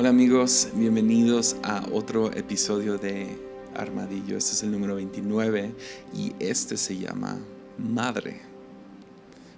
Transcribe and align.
Hola 0.00 0.10
amigos, 0.10 0.68
bienvenidos 0.74 1.56
a 1.64 1.84
otro 1.90 2.32
episodio 2.32 2.98
de 2.98 3.36
Armadillo. 3.74 4.36
Este 4.36 4.52
es 4.52 4.62
el 4.62 4.70
número 4.70 4.94
29 4.94 5.74
y 6.14 6.34
este 6.38 6.76
se 6.76 6.96
llama 6.96 7.36
Madre. 7.78 8.40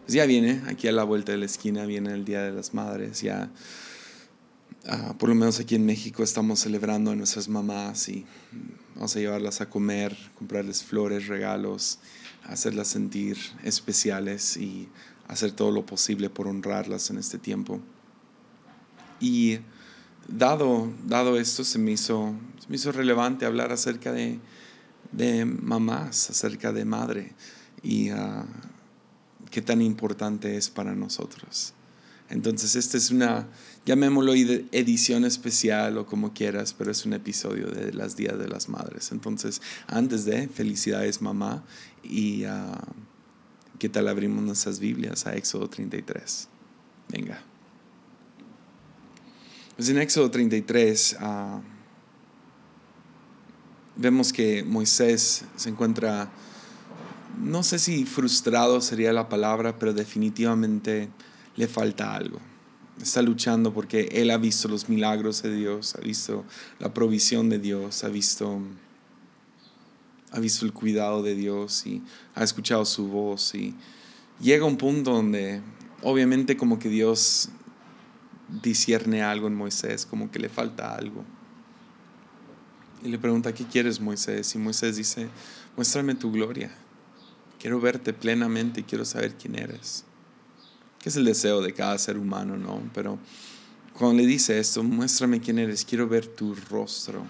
Pues 0.07 0.15
ya 0.15 0.25
viene, 0.25 0.63
aquí 0.67 0.89
a 0.89 0.93
la 0.93 1.05
vuelta 1.05 1.33
de 1.33 1.37
la 1.37 1.45
esquina 1.45 1.85
viene 1.85 2.15
el 2.15 2.25
Día 2.25 2.41
de 2.41 2.53
las 2.53 2.73
Madres. 2.73 3.21
Ya, 3.21 3.51
ah, 4.87 5.15
por 5.19 5.29
lo 5.29 5.35
menos 5.35 5.61
aquí 5.61 5.75
en 5.75 5.85
México, 5.85 6.23
estamos 6.23 6.61
celebrando 6.61 7.11
a 7.11 7.17
nuestras 7.17 7.47
mamás 7.47 8.09
y 8.09 8.25
vamos 8.95 9.15
a 9.15 9.19
llevarlas 9.19 9.61
a 9.61 9.69
comer, 9.69 10.17
comprarles 10.39 10.83
flores, 10.83 11.27
regalos, 11.27 11.99
hacerlas 12.45 12.89
sentir 12.89 13.37
especiales 13.63 14.57
y 14.57 14.89
hacer 15.29 15.53
todo 15.53 15.71
lo 15.71 15.85
posible 15.85 16.31
por 16.31 16.49
honrarlas 16.49 17.11
en 17.11 17.19
este 17.19 17.37
tiempo. 17.37 17.79
Y 19.21 19.59
dado, 20.31 20.93
dado 21.07 21.39
esto, 21.39 21.65
se 21.65 21.79
me, 21.79 21.93
hizo, 21.93 22.35
me 22.69 22.77
hizo 22.77 22.93
relevante 22.93 23.47
hablar 23.47 23.73
acerca 23.73 24.13
de, 24.13 24.39
de 25.13 25.45
mamás, 25.45 26.31
acerca 26.31 26.73
de 26.73 26.85
madre 26.85 27.33
y 27.83 28.13
uh, 28.13 28.45
qué 29.51 29.63
tan 29.63 29.83
importante 29.83 30.57
es 30.57 30.71
para 30.71 30.95
nosotros. 30.95 31.75
Entonces, 32.29 32.77
esta 32.77 32.97
es 32.97 33.11
una, 33.11 33.49
llamémoslo 33.85 34.35
edición 34.35 35.25
especial 35.25 35.99
o 35.99 36.07
como 36.07 36.33
quieras, 36.33 36.73
pero 36.75 36.93
es 36.93 37.05
un 37.05 37.13
episodio 37.13 37.67
de 37.67 37.93
las 37.93 38.17
Días 38.17 38.39
de 38.39 38.47
las 38.47 38.69
Madres. 38.69 39.11
Entonces, 39.11 39.61
antes 39.89 40.25
de, 40.25 40.47
felicidades 40.47 41.21
mamá 41.21 41.65
y 42.05 42.45
uh, 42.45 42.77
qué 43.81 43.89
tal 43.89 44.07
abrimos 44.07 44.45
nuestras 44.45 44.79
Biblias 44.79 45.27
a 45.27 45.35
Éxodo 45.35 45.69
33. 45.69 46.49
Venga. 47.09 47.50
Pues 49.81 49.89
en 49.89 49.97
Éxodo 49.97 50.31
33 50.31 51.17
ah, 51.21 51.63
vemos 53.97 54.31
que 54.31 54.63
Moisés 54.63 55.47
se 55.57 55.71
encuentra, 55.71 56.31
no 57.43 57.63
sé 57.63 57.79
si 57.79 58.05
frustrado 58.05 58.83
sería 58.83 59.11
la 59.15 59.31
palabra, 59.31 59.79
pero 59.79 59.95
definitivamente 59.95 61.09
le 61.57 61.67
falta 61.67 62.15
algo. 62.15 62.41
Está 63.01 63.23
luchando 63.23 63.73
porque 63.73 64.11
él 64.13 64.31
ha 64.33 64.37
visto 64.37 64.69
los 64.69 64.91
milagros 64.91 65.43
de 65.43 65.55
Dios, 65.55 65.95
ha 65.95 66.03
visto 66.03 66.45
la 66.79 66.93
provisión 66.93 67.49
de 67.49 67.59
Dios, 67.59 68.05
ha 68.05 68.09
visto, 68.09 68.61
ha 70.31 70.41
visto 70.41 70.67
el 70.67 70.75
cuidado 70.75 71.23
de 71.23 71.35
Dios 71.35 71.87
y 71.87 72.03
ha 72.35 72.45
escuchado 72.45 72.85
su 72.85 73.09
voz. 73.09 73.55
Y 73.55 73.75
llega 74.43 74.67
un 74.67 74.77
punto 74.77 75.15
donde 75.15 75.63
obviamente 76.03 76.59
como 76.59 76.79
que 76.79 76.91
Dios 76.91 77.49
discierne 78.63 79.23
algo 79.23 79.47
en 79.47 79.55
Moisés, 79.55 80.07
como 80.07 80.31
que 80.31 80.39
le 80.39 80.49
falta 80.49 80.95
algo. 80.95 81.25
Y 83.03 83.09
le 83.09 83.19
pregunta, 83.19 83.55
¿qué 83.55 83.65
quieres 83.65 84.01
Moisés? 84.01 84.55
Y 84.55 84.59
Moisés 84.59 84.97
dice, 84.97 85.29
muéstrame 85.77 86.15
tu 86.15 86.31
gloria. 86.31 86.71
Quiero 87.59 87.81
verte 87.81 88.13
plenamente 88.13 88.81
y 88.81 88.85
quiero 88.85 89.05
saber 89.05 89.35
quién 89.37 89.55
eres. 89.55 90.05
Que 90.99 91.09
es 91.09 91.17
el 91.17 91.25
deseo 91.25 91.63
de 91.63 91.73
cada 91.73 91.97
ser 91.99 92.19
humano, 92.19 92.57
¿no? 92.57 92.83
Pero 92.95 93.19
cuando 93.95 94.21
le 94.21 94.27
dice 94.27 94.59
esto, 94.59 94.83
muéstrame 94.83 95.41
quién 95.41 95.59
eres, 95.59 95.85
quiero 95.85 96.09
ver 96.09 96.27
tu 96.27 96.55
rostro. 96.55 97.27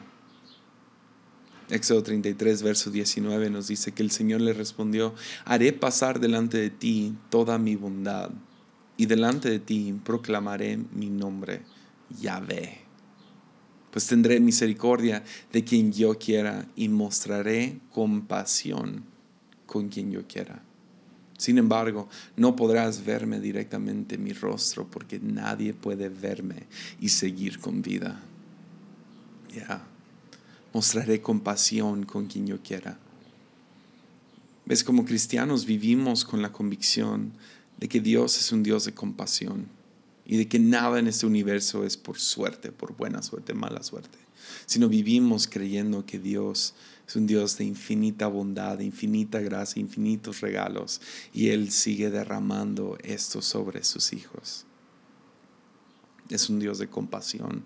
Éxodo 1.68 2.02
33, 2.02 2.62
verso 2.62 2.91
19 2.91 3.48
nos 3.48 3.68
dice 3.68 3.92
que 3.92 4.02
el 4.02 4.10
Señor 4.10 4.41
le 4.41 4.52
respondió, 4.52 5.14
haré 5.44 5.72
pasar 5.72 6.18
delante 6.18 6.58
de 6.58 6.70
ti 6.70 7.16
toda 7.30 7.58
mi 7.58 7.76
bondad 7.76 8.30
y 9.00 9.06
delante 9.06 9.48
de 9.48 9.60
ti 9.60 9.98
proclamaré 10.04 10.76
mi 10.76 11.08
nombre, 11.08 11.62
Yahvé. 12.20 12.80
Pues 13.90 14.06
tendré 14.06 14.40
misericordia 14.40 15.24
de 15.50 15.64
quien 15.64 15.90
yo 15.90 16.18
quiera 16.18 16.68
y 16.76 16.90
mostraré 16.90 17.80
compasión 17.94 19.04
con 19.64 19.88
quien 19.88 20.12
yo 20.12 20.26
quiera. 20.28 20.62
Sin 21.38 21.56
embargo, 21.56 22.10
no 22.36 22.54
podrás 22.56 23.02
verme 23.02 23.41
directamente 23.41 24.19
mi 24.19 24.34
rostro 24.34 24.86
porque 24.86 25.19
nadie 25.19 25.72
puede 25.72 26.10
verme 26.10 26.66
y 27.00 27.08
seguir 27.08 27.58
con 27.58 27.80
vida. 27.80 28.20
Ya, 29.56 29.82
mostraré 30.75 31.22
compasión 31.22 32.04
con 32.04 32.26
quien 32.26 32.46
yo 32.46 32.62
quiera. 32.62 32.98
Ves, 34.66 34.84
como 34.84 35.06
cristianos 35.06 35.64
vivimos 35.64 36.26
con 36.26 36.42
la 36.42 36.52
convicción 36.52 37.32
de 37.80 37.88
que 37.88 38.00
Dios 38.00 38.38
es 38.38 38.52
un 38.52 38.62
Dios 38.62 38.84
de 38.84 38.92
compasión 38.92 39.66
y 40.26 40.36
de 40.36 40.46
que 40.46 40.58
nada 40.58 40.98
en 40.98 41.08
este 41.08 41.26
universo 41.26 41.84
es 41.84 41.96
por 41.96 42.18
suerte, 42.18 42.70
por 42.70 42.94
buena 42.94 43.22
suerte, 43.22 43.54
mala 43.54 43.82
suerte, 43.82 44.18
sino 44.66 44.88
vivimos 44.88 45.48
creyendo 45.48 46.04
que 46.04 46.19
Dios 46.19 46.74
es 47.08 47.16
un 47.16 47.26
Dios 47.26 47.56
de 47.56 47.64
infinita 47.64 48.28
bondad, 48.28 48.78
de 48.78 48.84
infinita 48.84 49.40
gracia, 49.40 49.80
infinitos 49.80 50.40
regalos, 50.40 51.00
y 51.32 51.48
Él 51.48 51.72
sigue 51.72 52.10
derramando 52.10 52.96
esto 53.02 53.42
sobre 53.42 53.82
sus 53.82 54.12
hijos. 54.12 54.66
Es 56.28 56.48
un 56.48 56.60
Dios 56.60 56.78
de 56.78 56.88
compasión. 56.88 57.64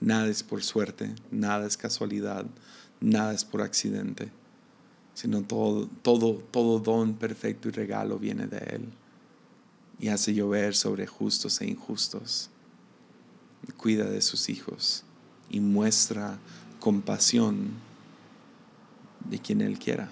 Nada 0.00 0.28
es 0.28 0.42
por 0.42 0.62
suerte, 0.62 1.14
nada 1.30 1.66
es 1.66 1.76
casualidad, 1.76 2.46
nada 3.00 3.34
es 3.34 3.44
por 3.44 3.60
accidente, 3.60 4.30
sino 5.12 5.42
todo, 5.42 5.88
todo, 6.00 6.36
todo 6.36 6.78
don 6.78 7.18
perfecto 7.18 7.68
y 7.68 7.72
regalo 7.72 8.18
viene 8.18 8.46
de 8.46 8.58
Él 8.58 8.88
y 10.00 10.08
hace 10.08 10.34
llover 10.34 10.74
sobre 10.74 11.06
justos 11.06 11.60
e 11.60 11.66
injustos. 11.66 12.50
Cuida 13.76 14.04
de 14.04 14.22
sus 14.22 14.48
hijos 14.48 15.04
y 15.50 15.60
muestra 15.60 16.38
compasión 16.80 17.70
de 19.28 19.38
quien 19.38 19.60
Él 19.60 19.78
quiera. 19.78 20.10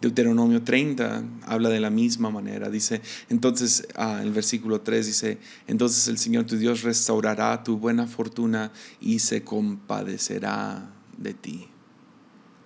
Deuteronomio 0.00 0.62
30 0.62 1.24
habla 1.42 1.68
de 1.68 1.80
la 1.80 1.90
misma 1.90 2.30
manera. 2.30 2.70
Dice, 2.70 3.02
entonces, 3.28 3.86
ah, 3.96 4.20
el 4.22 4.32
versículo 4.32 4.80
3 4.80 5.06
dice, 5.06 5.38
entonces 5.66 6.08
el 6.08 6.18
Señor 6.18 6.46
tu 6.46 6.56
Dios 6.56 6.82
restaurará 6.82 7.62
tu 7.62 7.78
buena 7.78 8.06
fortuna 8.06 8.72
y 9.00 9.18
se 9.18 9.44
compadecerá 9.44 10.90
de 11.18 11.34
ti 11.34 11.68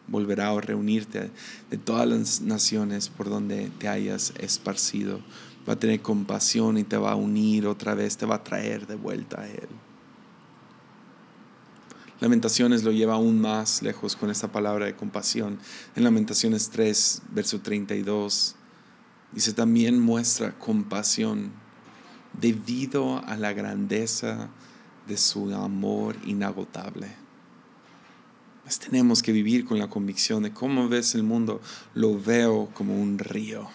volverá 0.06 0.50
a 0.50 0.60
reunirte 0.60 1.30
de 1.70 1.78
todas 1.78 2.06
las 2.06 2.40
naciones 2.40 3.08
por 3.08 3.28
donde 3.28 3.70
te 3.78 3.88
hayas 3.88 4.32
esparcido. 4.38 5.20
Va 5.68 5.74
a 5.74 5.78
tener 5.78 6.02
compasión 6.02 6.76
y 6.78 6.84
te 6.84 6.96
va 6.96 7.12
a 7.12 7.16
unir 7.16 7.66
otra 7.66 7.94
vez, 7.94 8.16
te 8.16 8.26
va 8.26 8.36
a 8.36 8.44
traer 8.44 8.86
de 8.86 8.96
vuelta 8.96 9.40
a 9.40 9.48
Él. 9.48 9.68
Lamentaciones 12.20 12.84
lo 12.84 12.92
lleva 12.92 13.14
aún 13.14 13.40
más 13.40 13.82
lejos 13.82 14.14
con 14.14 14.30
esta 14.30 14.50
palabra 14.52 14.86
de 14.86 14.94
compasión. 14.94 15.58
En 15.96 16.04
Lamentaciones 16.04 16.70
3, 16.70 17.22
verso 17.32 17.60
32, 17.60 18.54
dice, 19.32 19.52
también 19.52 20.00
muestra 20.00 20.56
compasión 20.58 21.50
debido 22.40 23.18
a 23.26 23.36
la 23.36 23.52
grandeza 23.52 24.48
de 25.06 25.16
su 25.16 25.54
amor 25.54 26.16
inagotable. 26.24 27.23
Pues 28.64 28.78
tenemos 28.78 29.22
que 29.22 29.32
vivir 29.32 29.66
con 29.66 29.78
la 29.78 29.90
convicción 29.90 30.42
de 30.42 30.52
cómo 30.52 30.88
ves 30.88 31.14
el 31.14 31.22
mundo, 31.22 31.60
lo 31.94 32.18
veo 32.18 32.70
como 32.72 32.98
un 32.98 33.18
río, 33.18 33.68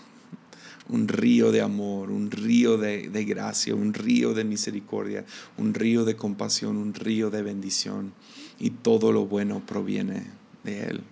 un 0.90 1.08
río 1.08 1.52
de 1.52 1.62
amor, 1.62 2.10
un 2.10 2.32
río 2.32 2.76
de, 2.76 3.08
de 3.08 3.24
gracia, 3.24 3.76
un 3.76 3.94
río 3.94 4.34
de 4.34 4.44
misericordia, 4.44 5.26
un 5.58 5.76
río 5.76 6.06
de 6.06 6.16
compasión, 6.16 6.76
un 6.76 6.96
río 6.96 7.30
de 7.30 7.44
bendición. 7.44 8.14
Y 8.58 8.72
todo 8.72 9.12
lo 9.12 9.28
bueno 9.28 9.64
proviene 9.64 10.26
de 10.64 10.82
Él. 10.86 11.04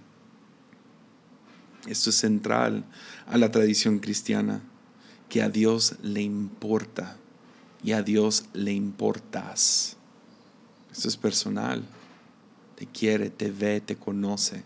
Esto 1.85 2.09
es 2.09 2.15
central 2.15 2.83
a 3.27 3.38
la 3.38 3.51
tradición 3.51 3.99
cristiana, 3.99 4.61
que 5.29 5.44
a 5.44 5.49
Dios 5.49 5.97
le 6.01 6.23
importa 6.23 7.15
y 7.83 7.91
a 7.91 8.01
Dios 8.01 8.45
le 8.53 8.73
importas. 8.73 9.97
Esto 10.91 11.07
es 11.07 11.15
personal 11.15 11.85
te 12.77 12.85
quiere, 12.85 13.31
te 13.31 13.50
ve, 13.50 13.81
te 13.81 13.95
conoce. 13.95 14.63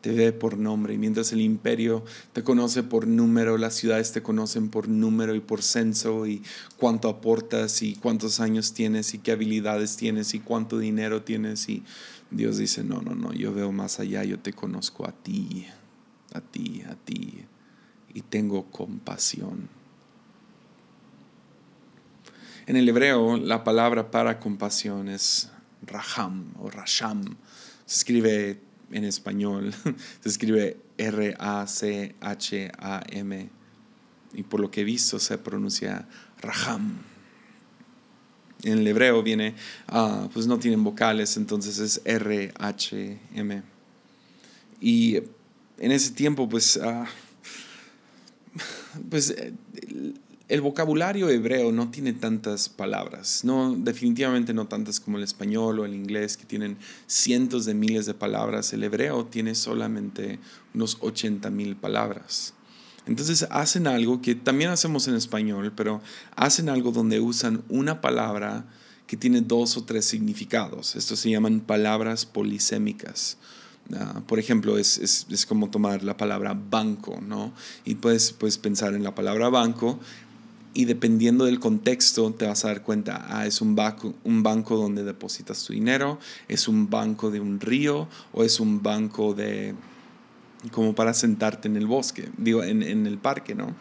Te 0.00 0.12
ve 0.12 0.32
por 0.32 0.56
nombre. 0.56 0.94
Y 0.94 0.98
mientras 0.98 1.30
el 1.32 1.42
imperio 1.42 2.04
te 2.32 2.42
conoce 2.42 2.82
por 2.82 3.06
número, 3.06 3.58
las 3.58 3.74
ciudades 3.74 4.12
te 4.12 4.22
conocen 4.22 4.70
por 4.70 4.88
número 4.88 5.34
y 5.34 5.40
por 5.40 5.62
censo 5.62 6.26
y 6.26 6.42
cuánto 6.78 7.10
aportas 7.10 7.82
y 7.82 7.96
cuántos 7.96 8.40
años 8.40 8.72
tienes 8.72 9.12
y 9.12 9.18
qué 9.18 9.32
habilidades 9.32 9.98
tienes 9.98 10.32
y 10.32 10.40
cuánto 10.40 10.78
dinero 10.78 11.22
tienes. 11.22 11.68
Y 11.68 11.82
Dios 12.30 12.56
dice, 12.56 12.82
no, 12.82 13.02
no, 13.02 13.14
no, 13.14 13.34
yo 13.34 13.52
veo 13.52 13.70
más 13.70 14.00
allá, 14.00 14.24
yo 14.24 14.38
te 14.38 14.54
conozco 14.54 15.06
a 15.06 15.12
ti, 15.12 15.66
a 16.32 16.40
ti, 16.40 16.82
a 16.88 16.94
ti. 16.94 17.44
Y 18.14 18.22
tengo 18.22 18.70
compasión. 18.70 19.68
En 22.66 22.76
el 22.76 22.88
hebreo, 22.88 23.36
la 23.36 23.64
palabra 23.64 24.10
para 24.10 24.40
compasión 24.40 25.10
es 25.10 25.50
Raham 25.86 26.52
o 26.58 26.70
Rasham. 26.70 27.36
Se 27.86 27.98
escribe 27.98 28.60
en 28.90 29.04
español, 29.04 29.74
se 30.20 30.28
escribe 30.28 30.78
R-A-C-H-A-M 30.98 31.36
y 34.34 34.42
por 34.42 34.60
lo 34.60 34.70
que 34.70 34.82
he 34.82 34.84
visto 34.84 35.18
se 35.18 35.38
pronuncia 35.38 36.06
Raham. 36.40 36.98
En 38.62 38.78
el 38.78 38.86
hebreo 38.86 39.22
viene, 39.22 39.54
ah, 39.88 40.28
pues 40.32 40.46
no 40.46 40.58
tienen 40.58 40.82
vocales, 40.82 41.36
entonces 41.36 41.78
es 41.78 42.00
R, 42.04 42.52
H, 42.58 43.18
M. 43.34 43.62
Y 44.80 45.16
en 45.78 45.92
ese 45.92 46.10
tiempo, 46.12 46.48
pues, 46.48 46.78
ah, 46.82 47.06
pues 49.10 49.34
el 50.48 50.60
vocabulario 50.60 51.28
hebreo 51.28 51.72
no 51.72 51.90
tiene 51.90 52.12
tantas 52.12 52.68
palabras, 52.68 53.44
no, 53.44 53.74
definitivamente 53.76 54.54
no 54.54 54.68
tantas 54.68 55.00
como 55.00 55.18
el 55.18 55.24
español 55.24 55.80
o 55.80 55.84
el 55.84 55.94
inglés, 55.94 56.36
que 56.36 56.44
tienen 56.44 56.76
cientos 57.08 57.64
de 57.64 57.74
miles 57.74 58.06
de 58.06 58.14
palabras. 58.14 58.72
El 58.72 58.84
hebreo 58.84 59.26
tiene 59.26 59.56
solamente 59.56 60.38
unos 60.72 60.98
80 61.00 61.50
mil 61.50 61.74
palabras. 61.74 62.54
Entonces 63.06 63.46
hacen 63.50 63.86
algo 63.86 64.22
que 64.22 64.34
también 64.34 64.70
hacemos 64.70 65.08
en 65.08 65.14
español, 65.14 65.72
pero 65.74 66.00
hacen 66.36 66.68
algo 66.68 66.92
donde 66.92 67.20
usan 67.20 67.62
una 67.68 68.00
palabra 68.00 68.66
que 69.06 69.16
tiene 69.16 69.40
dos 69.40 69.76
o 69.76 69.84
tres 69.84 70.04
significados. 70.04 70.96
Estos 70.96 71.20
se 71.20 71.30
llaman 71.30 71.60
palabras 71.60 72.24
polisémicas. 72.24 73.36
Ah, 73.94 74.20
por 74.26 74.40
ejemplo, 74.40 74.78
es, 74.78 74.98
es, 74.98 75.26
es, 75.30 75.46
como 75.46 75.70
tomar 75.70 76.02
la 76.02 76.16
palabra 76.16 76.54
banco, 76.54 77.20
¿no? 77.20 77.52
Y 77.84 77.94
puedes, 77.94 78.32
puedes 78.32 78.58
pensar 78.58 78.94
en 78.94 79.04
la 79.04 79.14
palabra 79.14 79.48
banco 79.48 80.00
y 80.76 80.84
dependiendo 80.84 81.46
del 81.46 81.58
contexto 81.58 82.30
te 82.32 82.46
vas 82.46 82.66
a 82.66 82.68
dar 82.68 82.82
cuenta, 82.82 83.24
ah, 83.30 83.46
es 83.46 83.62
un 83.62 83.74
banco, 83.74 84.14
un 84.24 84.42
banco 84.42 84.76
donde 84.76 85.04
depositas 85.04 85.64
tu 85.64 85.72
dinero, 85.72 86.18
es 86.48 86.68
un 86.68 86.90
banco 86.90 87.30
de 87.30 87.40
un 87.40 87.60
río 87.60 88.08
o 88.34 88.44
es 88.44 88.60
un 88.60 88.82
banco 88.82 89.32
de 89.32 89.74
como 90.72 90.94
para 90.94 91.14
sentarte 91.14 91.68
en 91.68 91.76
el 91.76 91.86
bosque, 91.86 92.28
digo, 92.36 92.62
en, 92.62 92.82
en 92.82 93.06
el 93.06 93.16
parque, 93.16 93.54
¿no? 93.54 93.74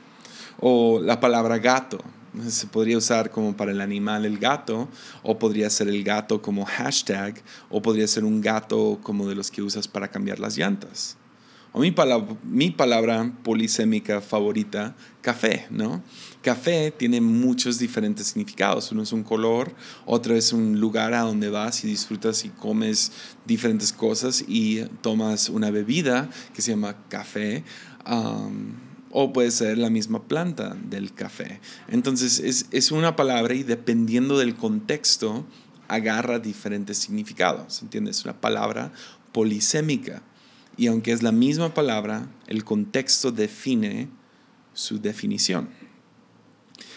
O 0.62 1.01
la 1.01 1.19
palabra 1.19 1.57
gato, 1.57 2.00
se 2.47 2.68
podría 2.68 2.98
usar 2.98 3.30
como 3.30 3.57
para 3.57 3.71
el 3.71 3.81
animal 3.81 4.24
el 4.24 4.38
gato, 4.38 4.88
o 5.21 5.38
podría 5.38 5.69
ser 5.69 5.89
el 5.89 6.01
gato 6.01 6.41
como 6.41 6.63
hashtag, 6.63 7.41
o 7.69 7.81
podría 7.81 8.07
ser 8.07 8.24
un 8.24 8.39
gato 8.39 9.00
como 9.03 9.27
de 9.27 9.36
los 9.36 9.51
que 9.51 9.62
usas 9.62 9.89
para 9.89 10.07
cambiar 10.07 10.39
las 10.39 10.57
llantas. 10.57 11.18
O 11.77 11.80
mi 11.80 11.92
palabra, 11.92 12.38
mi 12.45 12.72
palabra 12.72 13.33
polisémica 13.44 14.22
favorita, 14.22 14.95
café, 15.19 15.68
¿no? 15.69 16.01
Café 16.42 16.89
tiene 16.92 17.19
muchos 17.19 17.80
diferentes 17.80 18.27
significados. 18.27 18.94
Uno 18.94 19.04
es 19.04 19.12
un 19.12 19.24
color, 19.24 19.75
otro 20.06 20.38
es 20.38 20.54
un 20.54 20.80
lugar 20.80 21.13
a 21.13 21.24
donde 21.24 21.50
vas 21.50 21.83
y 21.83 21.88
disfrutas 21.88 22.45
y 22.45 22.50
comes 22.50 23.12
diferentes 23.45 23.92
cosas 23.92 24.45
y 24.48 24.86
tomas 25.01 25.50
una 25.50 25.69
bebida 25.69 26.30
que 26.54 26.62
se 26.62 26.72
llama 26.72 26.95
café. 27.10 27.66
o 29.12 29.33
puede 29.33 29.51
ser 29.51 29.77
la 29.77 29.89
misma 29.89 30.24
planta 30.30 30.77
del 30.81 31.13
café. 31.13 31.60
Entonces 31.89 32.39
es, 32.39 32.68
es 32.72 32.92
una 32.94 33.18
palabra 33.18 33.54
y 33.54 33.63
dependiendo 33.63 34.38
del 34.38 34.56
contexto 34.56 35.45
agarra 35.89 36.39
diferentes 36.39 37.00
significados. 37.00 37.81
¿Entiendes? 37.81 38.24
Una 38.24 38.39
palabra 38.39 38.94
polisémica. 39.33 40.24
Y 40.77 40.88
aunque 40.88 41.12
es 41.12 41.24
la 41.24 41.31
misma 41.31 41.74
palabra, 41.74 42.27
el 42.48 42.63
contexto 42.63 43.31
define 43.31 44.10
su 44.74 45.00
definición. 45.00 45.69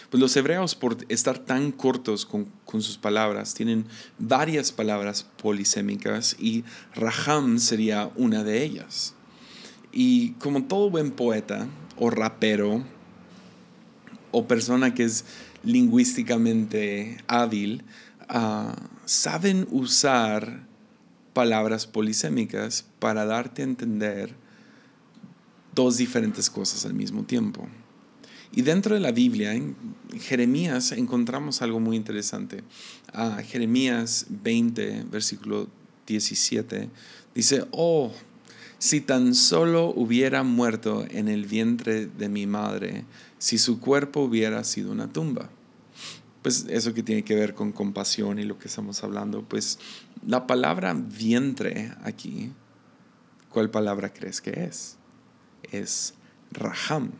Pues 0.09 0.19
los 0.19 0.35
hebreos, 0.35 0.73
por 0.73 0.97
estar 1.07 1.37
tan 1.37 1.71
cortos 1.71 2.25
con, 2.25 2.81
sus 2.81 2.97
palabras, 2.97 3.53
tienen 3.53 3.85
varias 4.17 4.71
palabras 4.71 5.23
polisémicas 5.41 6.35
y 6.39 6.63
Raham 6.95 7.59
sería 7.59 8.11
una 8.15 8.43
de 8.43 8.63
ellas. 8.63 9.13
Y 9.91 10.31
como 10.33 10.63
todo 10.63 10.89
buen 10.89 11.11
poeta 11.11 11.67
o 11.95 12.09
rapero 12.09 12.83
o 14.31 14.47
persona 14.47 14.95
que 14.95 15.03
es 15.03 15.25
lingüísticamente 15.63 17.17
hábil, 17.27 17.83
ah, 18.29 18.75
saben 19.05 19.67
usar 19.69 20.68
palabras 21.39 21.87
polisémicas 21.87 22.83
para 22.99 23.23
darte 23.23 23.61
a 23.61 23.65
entender 23.65 24.35
dos 25.73 25.95
diferentes 25.95 26.49
cosas 26.49 26.85
al 26.85 26.93
mismo 26.93 27.23
tiempo. 27.23 27.65
Y 28.51 28.63
dentro 28.63 28.93
de 28.93 28.99
la 28.99 29.13
Biblia, 29.13 29.53
en 29.53 29.73
Jeremías, 30.19 30.91
encontramos 30.91 31.61
algo 31.61 31.79
muy 31.79 31.95
interesante. 31.95 32.65
Ah, 33.13 33.41
Jeremías 33.41 34.25
20, 34.27 35.05
versículo 35.09 35.69
17, 36.07 36.89
dice, 37.33 37.65
oh, 37.71 38.11
si 38.77 38.99
tan 38.99 39.33
solo 39.33 39.93
hubiera 39.95 40.43
muerto 40.43 41.05
en 41.09 41.29
el 41.29 41.45
vientre 41.45 42.07
de 42.07 42.27
mi 42.27 42.47
madre, 42.47 43.05
si 43.37 43.57
su 43.57 43.79
cuerpo 43.79 44.19
hubiera 44.23 44.65
sido 44.65 44.91
una 44.91 45.07
tumba. 45.07 45.49
Pues 46.41 46.65
eso 46.67 46.93
que 46.93 47.03
tiene 47.03 47.23
que 47.23 47.35
ver 47.35 47.53
con 47.53 47.71
compasión 47.71 48.39
y 48.39 48.43
lo 48.43 48.59
que 48.59 48.67
estamos 48.67 49.05
hablando, 49.05 49.43
pues 49.43 49.79
la 50.25 50.47
palabra 50.47 50.93
vientre 50.93 51.93
aquí, 52.03 52.51
¿cuál 53.49 53.69
palabra 53.69 54.13
crees 54.13 54.41
que 54.41 54.51
es? 54.51 54.97
Es 55.71 56.13
raham. 56.51 57.11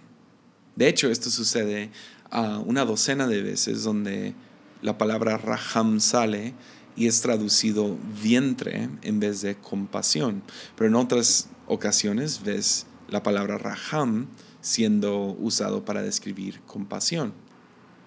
De 0.75 0.88
hecho, 0.88 1.10
esto 1.10 1.30
sucede 1.30 1.92
a 2.31 2.60
una 2.60 2.86
docena 2.86 3.28
de 3.28 3.42
veces 3.42 3.84
donde 3.84 4.34
la 4.81 4.98
palabra 4.98 5.38
raham 5.38 6.00
sale 6.00 6.54
y 6.96 7.07
es 7.07 7.22
traducido 7.22 7.98
vientre 8.22 8.90
en 9.01 9.19
vez 9.19 9.42
de 9.42 9.56
compasión. 9.56 10.44
Pero 10.75 10.90
en 10.90 10.96
otras 10.96 11.50
ocasiones 11.68 12.44
ves 12.44 12.86
la 13.07 13.24
palabra 13.24 13.57
raham 13.57 14.28
siendo 14.62 15.36
usado 15.40 15.86
para 15.86 16.01
describir 16.01 16.62
compasión. 16.62 17.34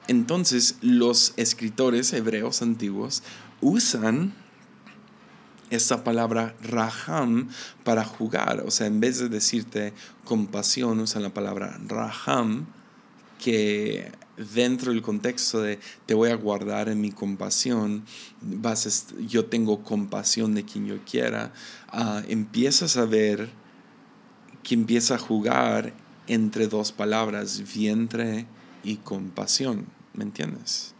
Entonces 0.08 0.76
los 0.82 1.32
escritores 1.36 2.12
hebreos 2.12 2.60
antiguos 2.62 3.22
usan 3.60 4.34
esa 5.72 6.04
palabra 6.04 6.54
raham 6.62 7.48
para 7.82 8.04
jugar. 8.04 8.62
O 8.66 8.70
sea, 8.70 8.86
en 8.86 9.00
vez 9.00 9.18
de 9.18 9.28
decirte 9.28 9.94
compasión, 10.24 11.00
usan 11.00 11.22
la 11.22 11.32
palabra 11.34 11.80
raham, 11.88 12.66
que 13.42 14.12
dentro 14.54 14.92
del 14.92 15.02
contexto 15.02 15.60
de 15.60 15.78
te 16.06 16.14
voy 16.14 16.30
a 16.30 16.36
guardar 16.36 16.88
en 16.88 17.00
mi 17.00 17.10
compasión, 17.10 18.04
vas 18.40 19.06
yo 19.26 19.46
tengo 19.46 19.82
compasión 19.82 20.54
de 20.54 20.64
quien 20.64 20.86
yo 20.86 20.98
quiera, 21.04 21.52
uh, 21.92 22.20
empiezas 22.28 22.96
a 22.96 23.04
ver 23.04 23.50
que 24.62 24.74
empieza 24.74 25.16
a 25.16 25.18
jugar 25.18 25.92
entre 26.28 26.68
dos 26.68 26.92
palabras, 26.92 27.62
vientre 27.74 28.46
y 28.84 28.96
compasión. 28.96 29.86
¿Me 30.14 30.24
entiendes? 30.24 30.91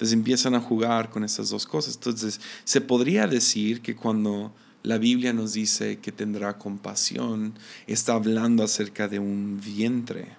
Entonces 0.00 0.14
empiezan 0.14 0.54
a 0.54 0.60
jugar 0.60 1.10
con 1.10 1.24
esas 1.24 1.50
dos 1.50 1.66
cosas. 1.66 1.96
Entonces 1.96 2.40
se 2.64 2.80
podría 2.80 3.26
decir 3.26 3.82
que 3.82 3.94
cuando 3.94 4.50
la 4.82 4.96
Biblia 4.96 5.34
nos 5.34 5.52
dice 5.52 5.98
que 5.98 6.10
tendrá 6.10 6.56
compasión, 6.56 7.52
está 7.86 8.14
hablando 8.14 8.64
acerca 8.64 9.08
de 9.08 9.18
un 9.18 9.60
vientre. 9.62 10.38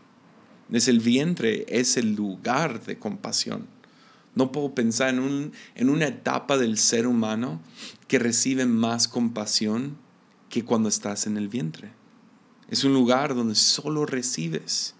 Es 0.72 0.88
el 0.88 1.00
vientre, 1.00 1.68
es 1.68 1.96
el 1.98 2.16
lugar 2.16 2.84
de 2.84 2.98
compasión. 2.98 3.68
No 4.34 4.52
puedo 4.52 4.74
pensar 4.74 5.10
en, 5.10 5.20
un, 5.20 5.52
en 5.76 5.92
una 5.92 6.08
etapa 6.08 6.58
del 6.58 6.80
ser 6.80 7.06
humano 7.06 7.62
que 8.08 8.18
recibe 8.18 8.66
más 8.66 9.08
compasión 9.08 9.96
que 10.50 10.66
cuando 10.66 10.90
estás 10.90 11.28
en 11.28 11.38
el 11.38 11.50
vientre. 11.50 11.92
Es 12.68 12.84
un 12.84 12.96
lugar 12.96 13.36
donde 13.36 13.54
solo 13.54 14.08
recibes 14.08 14.96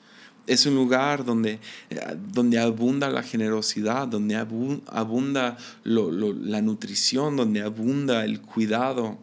es 0.48 0.66
un 0.66 0.76
lugar 0.76 1.24
donde, 1.24 1.60
donde 2.34 2.60
abunda 2.60 3.10
la 3.10 3.24
generosidad, 3.24 4.08
donde 4.08 4.36
abunda 4.36 5.58
la 5.84 6.62
nutrición, 6.62 7.36
donde 7.36 7.62
abunda 7.62 8.26
el 8.26 8.42
cuidado. 8.42 9.20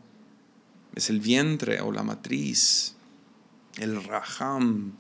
Es 0.95 1.11
el 1.11 1.21
vientre 1.21 1.81
o 1.81 1.93
la 1.93 2.03
matriz. 2.03 2.95
El 3.77 4.03
raham 4.03 4.93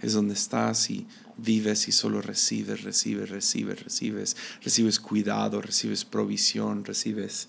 es 0.00 0.12
donde 0.12 0.34
estás 0.34 0.90
y 0.90 1.06
vives 1.36 1.88
y 1.88 1.92
solo 1.92 2.20
recibes, 2.20 2.82
recibes, 2.82 3.30
recibes, 3.30 3.82
recibes. 3.82 4.36
Recibes 4.62 5.00
cuidado, 5.00 5.60
recibes 5.60 6.04
provisión, 6.04 6.84
recibes, 6.84 7.48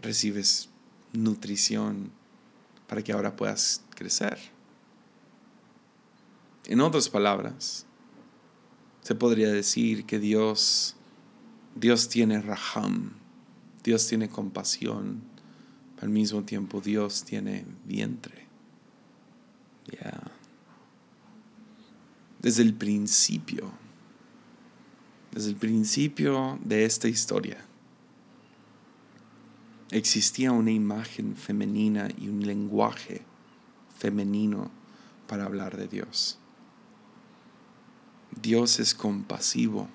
recibes 0.00 0.68
nutrición 1.12 2.10
para 2.86 3.02
que 3.02 3.12
ahora 3.12 3.36
puedas 3.36 3.82
crecer. 3.94 4.38
En 6.68 6.82
otras 6.82 7.08
palabras, 7.08 7.86
se 9.00 9.14
podría 9.14 9.50
decir 9.50 10.04
que 10.04 10.18
Dios, 10.18 10.96
Dios 11.74 12.10
tiene 12.10 12.42
raham, 12.42 13.12
Dios 13.82 14.06
tiene 14.06 14.28
compasión, 14.28 15.22
al 16.02 16.10
mismo 16.10 16.42
tiempo 16.44 16.82
Dios 16.82 17.24
tiene 17.24 17.64
vientre. 17.86 18.46
Desde 22.40 22.62
el 22.62 22.74
principio, 22.74 23.72
desde 25.32 25.48
el 25.48 25.56
principio 25.56 26.58
de 26.62 26.84
esta 26.84 27.08
historia, 27.08 27.64
existía 29.90 30.52
una 30.52 30.70
imagen 30.70 31.34
femenina 31.34 32.08
y 32.18 32.28
un 32.28 32.46
lenguaje 32.46 33.22
femenino 33.96 34.70
para 35.26 35.46
hablar 35.46 35.78
de 35.78 35.88
Dios. 35.88 36.38
Dios 38.30 38.80
es 38.80 38.94
compasivo. 38.94 39.88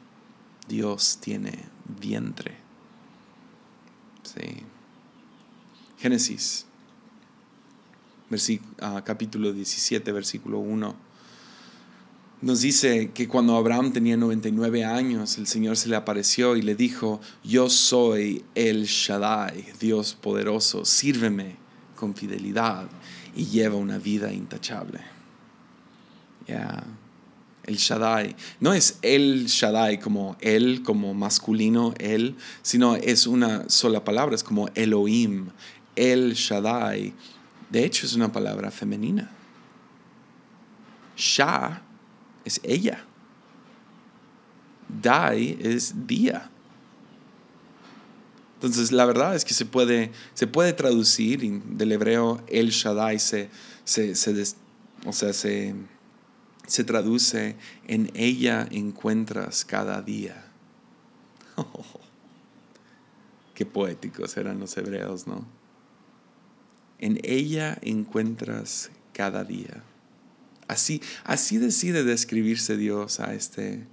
Dios 0.67 1.19
tiene 1.21 1.65
vientre. 1.99 2.55
Sí. 4.23 4.63
Génesis, 5.97 6.65
ah, 8.81 9.01
capítulo 9.05 9.53
17, 9.53 10.11
versículo 10.11 10.59
1. 10.59 10.95
Nos 12.41 12.59
dice 12.59 13.11
que 13.13 13.27
cuando 13.27 13.55
Abraham 13.55 13.93
tenía 13.93 14.17
99 14.17 14.83
años, 14.83 15.37
el 15.37 15.47
Señor 15.47 15.77
se 15.77 15.87
le 15.87 15.95
apareció 15.95 16.57
y 16.57 16.61
le 16.61 16.75
dijo, 16.75 17.21
yo 17.43 17.69
soy 17.69 18.43
el 18.53 18.83
Shaddai, 18.83 19.65
Dios 19.79 20.13
poderoso, 20.13 20.83
sírveme 20.83 21.55
con 21.95 22.15
fidelidad 22.15 22.89
y 23.33 23.45
lleva 23.45 23.77
una 23.77 23.97
vida 23.97 24.33
intachable. 24.33 24.99
Ya. 26.45 26.83
El 27.63 27.77
Shaddai. 27.77 28.35
No 28.59 28.73
es 28.73 28.99
el 29.01 29.45
Shaddai 29.45 29.99
como 29.99 30.35
él, 30.41 30.83
como 30.83 31.13
masculino, 31.13 31.93
él, 31.97 32.35
sino 32.61 32.95
es 32.95 33.25
una 33.25 33.69
sola 33.69 34.03
palabra, 34.03 34.35
es 34.35 34.43
como 34.43 34.69
Elohim, 34.75 35.47
el 35.95 36.33
Shaddai. 36.33 37.13
De 37.69 37.85
hecho, 37.85 38.05
es 38.05 38.15
una 38.15 38.31
palabra 38.31 38.69
femenina. 38.69 39.31
Shah 41.15 41.81
es 42.45 42.59
ella. 42.63 43.05
Dai 45.01 45.57
es 45.61 46.07
día. 46.07 46.49
Entonces, 48.55 48.91
la 48.91 49.05
verdad 49.05 49.35
es 49.35 49.43
que 49.43 49.53
se 49.53 49.65
puede, 49.65 50.11
se 50.33 50.47
puede 50.47 50.71
traducir 50.71 51.41
del 51.63 51.91
hebreo 51.91 52.41
el 52.47 52.69
Shaddai 52.69 53.19
se, 53.19 53.49
se, 53.83 54.13
o 55.05 55.11
sea, 55.11 55.33
se, 55.33 55.75
se 56.67 56.83
traduce 56.83 57.55
en 57.87 58.11
ella 58.13 58.67
encuentras 58.71 59.65
cada 59.65 60.01
día. 60.01 60.45
qué 63.53 63.65
poéticos 63.65 64.37
eran 64.37 64.59
los 64.59 64.75
hebreos, 64.77 65.27
¿no? 65.27 65.45
En 66.99 67.19
ella 67.23 67.77
encuentras 67.81 68.91
cada 69.13 69.43
día. 69.43 69.83
Así, 70.67 71.01
así 71.25 71.57
decide 71.57 72.03
describirse 72.03 72.77
Dios 72.77 73.19
a 73.19 73.33
este 73.33 73.85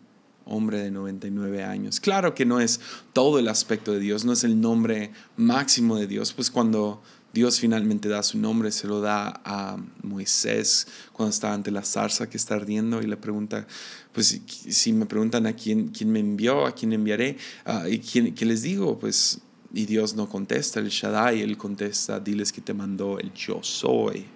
hombre 0.45 0.79
de 0.79 0.91
99 0.91 1.65
años. 1.65 2.01
Claro 2.01 2.35
que 2.35 2.47
no 2.47 2.61
es 2.61 2.81
todo 3.13 3.39
el 3.39 3.49
aspecto 3.49 3.93
de 3.93 4.01
Dios, 4.01 4.25
no 4.25 4.33
es 4.33 4.45
el 4.45 4.61
nombre 4.61 5.13
máximo 5.37 5.97
de 5.97 6.07
Dios, 6.07 6.33
pues 6.33 6.51
cuando 6.51 7.03
Dios 7.33 7.61
finalmente 7.61 8.09
da 8.09 8.23
su 8.25 8.39
nombre, 8.39 8.73
se 8.73 8.89
lo 8.89 9.01
da 9.01 9.41
a 9.45 9.77
Moisés 10.03 10.89
cuando 11.13 11.31
está 11.31 11.55
ante 11.55 11.71
la 11.71 11.85
zarza 11.85 12.29
que 12.29 12.37
está 12.37 12.57
ardiendo 12.57 13.01
y 13.01 13.07
le 13.07 13.17
pregunta, 13.17 13.67
pues 14.13 14.41
si 14.47 14.93
me 14.93 15.07
preguntan 15.07 15.47
a 15.47 15.53
quién, 15.53 15.89
quién 15.89 16.11
me 16.11 16.19
envió, 16.19 16.67
a 16.67 16.73
quién 16.75 16.93
enviaré, 16.93 17.37
uh, 17.67 17.87
y 17.87 18.01
quién, 18.01 18.35
qué 18.35 18.45
les 18.45 18.63
digo, 18.63 18.99
pues, 18.99 19.41
y 19.73 19.87
Dios 19.87 20.17
no 20.17 20.29
contesta, 20.29 20.81
el 20.81 20.89
Shaddai, 20.89 21.41
él 21.41 21.57
contesta, 21.57 22.19
diles 22.19 22.53
que 22.53 22.61
te 22.61 22.75
mandó 22.75 23.21
el 23.21 23.33
yo 23.33 23.63
soy, 23.63 24.27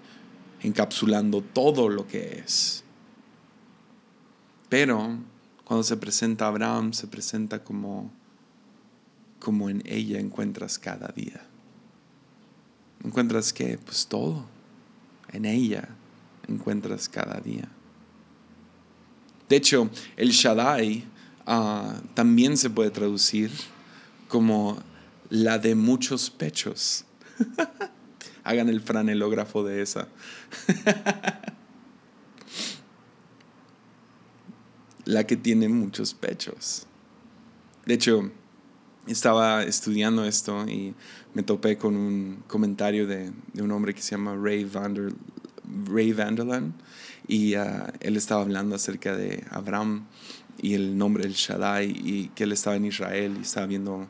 encapsulando 0.63 1.43
todo 1.43 1.89
lo 1.89 2.07
que 2.07 2.43
es. 2.45 2.85
Pero 4.69 5.19
cuando 5.65 5.83
se 5.83 5.97
presenta 5.97 6.45
a 6.45 6.49
Abraham, 6.49 6.93
se 6.93 7.09
presenta 7.09 7.65
como, 7.65 8.13
como 9.41 9.69
en 9.69 9.83
ella 9.85 10.21
encuentras 10.21 10.79
cada 10.79 11.09
día. 11.09 11.45
Encuentras 13.05 13.53
que, 13.53 13.79
pues 13.79 14.07
todo, 14.07 14.47
en 15.33 15.45
ella 15.45 15.89
encuentras 16.49 17.09
cada 17.09 17.41
día. 17.41 17.69
De 19.49 19.57
hecho, 19.57 19.91
el 20.17 20.31
Shaddai 20.31 21.05
ah, 21.47 22.01
también 22.15 22.57
se 22.57 22.71
puede 22.71 22.91
traducir 22.91 23.51
como 24.29 24.83
la 25.29 25.59
de 25.59 25.75
muchos 25.75 26.31
pechos. 26.31 27.05
Hagan 28.45 28.69
el 28.69 28.81
franelógrafo 28.81 29.65
de 29.65 29.83
esa. 29.83 30.09
la 35.05 35.27
que 35.27 35.37
tiene 35.37 35.69
muchos 35.69 36.15
pechos. 36.15 36.87
De 37.87 37.95
hecho, 37.95 38.31
estaba 39.07 39.63
estudiando 39.63 40.25
esto 40.25 40.67
y 40.69 40.95
me 41.35 41.43
topé 41.43 41.77
con 41.77 41.97
un 41.97 42.43
comentario 42.47 43.07
de, 43.07 43.33
un 43.61 43.71
hombre 43.71 43.95
que 43.95 44.03
se 44.03 44.13
llama 44.13 44.37
Ray, 44.41 44.65
Vander, 44.65 45.13
Ray 45.87 46.13
Vanderland 46.13 46.75
y 47.27 47.55
ah, 47.55 47.93
él 48.01 48.17
estaba 48.17 48.43
hablando 48.43 48.77
acerca 48.77 49.17
de 49.17 49.45
Abraham 49.51 50.07
y 50.61 50.75
el 50.75 50.97
nombre 50.97 51.25
del 51.25 51.35
Shaddai 51.35 51.91
y 51.91 52.29
que 52.35 52.45
él 52.45 52.53
estaba 52.53 52.77
en 52.77 52.87
Israel 52.87 53.37
y 53.39 53.43
estaba 53.43 53.67
viendo 53.67 54.09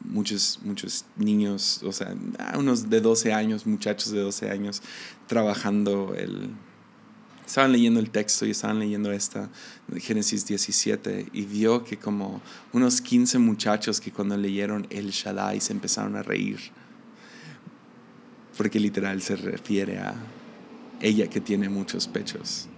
muchos, 0.00 0.60
muchos 0.62 1.04
niños, 1.16 1.82
o 1.84 1.92
sea, 1.92 2.14
unos 2.56 2.88
de 2.88 3.00
12 3.00 3.32
años, 3.32 3.66
muchachos 3.66 4.12
de 4.12 4.20
12 4.20 4.50
años, 4.50 4.82
trabajando 5.26 6.14
el, 6.16 6.50
estaban 7.46 7.72
leyendo 7.72 8.00
el 8.00 8.10
texto 8.10 8.44
y 8.44 8.50
estaban 8.50 8.80
leyendo 8.80 9.12
esta, 9.12 9.48
Génesis 9.96 10.46
17, 10.46 11.28
y 11.32 11.42
vio 11.42 11.84
que 11.84 11.96
como 11.96 12.42
unos 12.72 13.00
15 13.00 13.38
muchachos 13.38 14.00
que 14.00 14.10
cuando 14.10 14.36
leyeron 14.36 14.86
el 14.90 15.10
Shaddai 15.10 15.60
se 15.60 15.72
empezaron 15.72 16.16
a 16.16 16.22
reír. 16.22 16.58
Porque 18.56 18.80
literal 18.80 19.22
se 19.22 19.36
refiere 19.36 19.98
a 19.98 20.14
ella 21.00 21.28
que 21.28 21.40
tiene 21.40 21.68
muchos 21.68 22.08
pechos. 22.08 22.68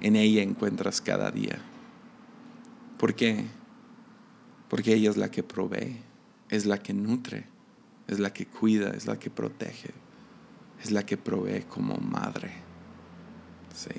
En 0.00 0.16
ella 0.16 0.42
encuentras 0.42 1.00
cada 1.00 1.30
día. 1.30 1.58
¿Por 2.98 3.14
qué? 3.14 3.44
Porque 4.68 4.94
ella 4.94 5.10
es 5.10 5.16
la 5.16 5.30
que 5.30 5.42
provee, 5.42 5.98
es 6.48 6.66
la 6.66 6.78
que 6.78 6.94
nutre, 6.94 7.46
es 8.08 8.18
la 8.18 8.32
que 8.32 8.46
cuida, 8.46 8.90
es 8.90 9.06
la 9.06 9.18
que 9.18 9.30
protege, 9.30 9.90
es 10.82 10.90
la 10.90 11.06
que 11.06 11.16
provee 11.16 11.64
como 11.68 11.96
madre. 11.96 12.67
Sí. 13.74 13.90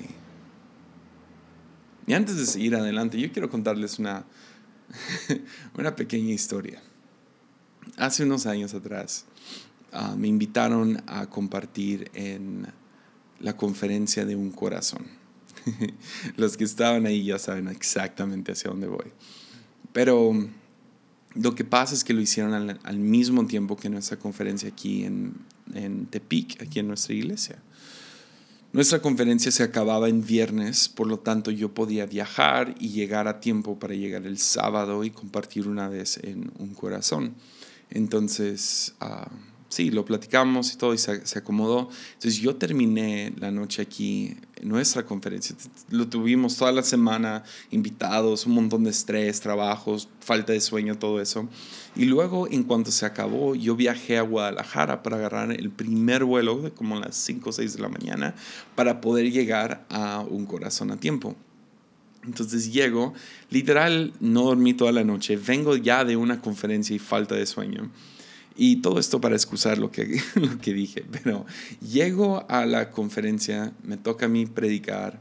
Y 2.06 2.12
antes 2.14 2.36
de 2.36 2.46
seguir 2.46 2.74
adelante, 2.74 3.20
yo 3.20 3.30
quiero 3.32 3.48
contarles 3.48 3.98
una, 3.98 4.24
una 5.78 5.94
pequeña 5.94 6.32
historia. 6.32 6.82
Hace 7.96 8.24
unos 8.24 8.46
años 8.46 8.74
atrás 8.74 9.26
ah, 9.92 10.14
me 10.16 10.28
invitaron 10.28 11.02
a 11.06 11.28
compartir 11.28 12.10
en 12.14 12.66
la 13.38 13.56
conferencia 13.56 14.24
de 14.24 14.36
un 14.36 14.50
corazón. 14.50 15.06
Los 16.36 16.56
que 16.56 16.64
estaban 16.64 17.06
ahí 17.06 17.24
ya 17.24 17.38
saben 17.38 17.68
exactamente 17.68 18.52
hacia 18.52 18.70
dónde 18.70 18.88
voy. 18.88 19.12
Pero 19.92 20.32
lo 21.34 21.54
que 21.54 21.64
pasa 21.64 21.94
es 21.94 22.04
que 22.04 22.12
lo 22.12 22.20
hicieron 22.20 22.54
al, 22.54 22.98
mismo 22.98 23.46
tiempo 23.46 23.76
que 23.76 23.88
nuestra 23.88 24.18
conferencia 24.18 24.68
aquí 24.68 25.04
en, 25.04 25.34
en 25.74 26.06
Tepic, 26.06 26.60
aquí 26.62 26.80
en 26.80 26.88
nuestra 26.88 27.14
iglesia. 27.14 27.62
Nuestra 28.72 29.02
conferencia 29.02 29.50
se 29.50 29.64
acababa 29.64 30.08
en 30.08 30.24
viernes, 30.24 30.88
por 30.88 31.08
lo 31.08 31.18
tanto 31.18 31.50
yo 31.50 31.74
podía 31.74 32.06
viajar 32.06 32.76
y 32.78 32.90
llegar 32.90 33.26
a 33.26 33.40
tiempo 33.40 33.80
para 33.80 33.94
llegar 33.94 34.26
el 34.26 34.38
sábado 34.38 35.02
y 35.02 35.10
compartir 35.10 35.66
una 35.66 35.88
vez 35.88 36.18
en 36.22 36.52
un 36.56 36.74
corazón. 36.74 37.34
Entonces, 37.90 38.94
uh, 39.00 39.28
sí, 39.70 39.90
lo 39.90 40.04
platicamos 40.04 40.74
y 40.74 40.76
todo 40.76 40.92
y 40.92 40.98
se, 40.98 41.26
se, 41.26 41.38
acomodó. 41.38 41.88
Entonces 42.14 42.40
yo 42.40 42.56
terminé 42.56 43.32
la 43.38 43.50
noche 43.50 43.80
aquí 43.80 44.36
nuestra 44.62 45.06
conferencia. 45.06 45.56
Lo 45.88 46.08
tuvimos 46.08 46.56
toda 46.56 46.72
la 46.72 46.82
semana, 46.82 47.44
invitados, 47.70 48.44
un 48.44 48.54
montón 48.54 48.84
de 48.84 48.90
estrés, 48.90 49.40
trabajos, 49.40 50.08
falta 50.20 50.52
de 50.52 50.60
sueño, 50.60 50.98
todo 50.98 51.20
eso. 51.20 51.48
Y 51.96 52.04
luego, 52.04 52.48
en 52.50 52.64
cuanto 52.64 52.90
se 52.90 53.06
acabó, 53.06 53.54
yo 53.54 53.76
viajé 53.76 54.18
a 54.18 54.22
Guadalajara 54.22 55.02
para 55.02 55.16
agarrar 55.16 55.52
el 55.52 55.70
primer 55.70 56.24
vuelo 56.24 56.60
de 56.60 56.70
como 56.72 56.98
las 56.98 57.16
5 57.16 57.48
o 57.48 57.52
6 57.52 57.74
de 57.74 57.82
la 57.82 57.88
mañana 57.88 58.34
para 58.74 59.00
poder 59.00 59.30
llegar 59.30 59.86
a 59.88 60.20
un 60.20 60.46
corazón 60.46 60.90
a 60.90 60.96
tiempo. 60.96 61.36
Entonces 62.24 62.70
llego, 62.70 63.14
literal, 63.48 64.12
no 64.20 64.42
dormí 64.42 64.74
toda 64.74 64.92
la 64.92 65.04
noche, 65.04 65.36
vengo 65.36 65.76
ya 65.76 66.04
de 66.04 66.16
una 66.16 66.40
conferencia 66.40 66.94
y 66.94 66.98
falta 66.98 67.34
de 67.34 67.46
sueño. 67.46 67.90
Y 68.56 68.76
todo 68.76 68.98
esto 68.98 69.20
para 69.20 69.34
excusar 69.34 69.78
lo 69.78 69.90
que, 69.90 70.20
lo 70.34 70.58
que 70.58 70.72
dije, 70.72 71.04
pero 71.10 71.46
llego 71.80 72.44
a 72.48 72.66
la 72.66 72.90
conferencia, 72.90 73.72
me 73.82 73.96
toca 73.96 74.26
a 74.26 74.28
mí 74.28 74.46
predicar, 74.46 75.20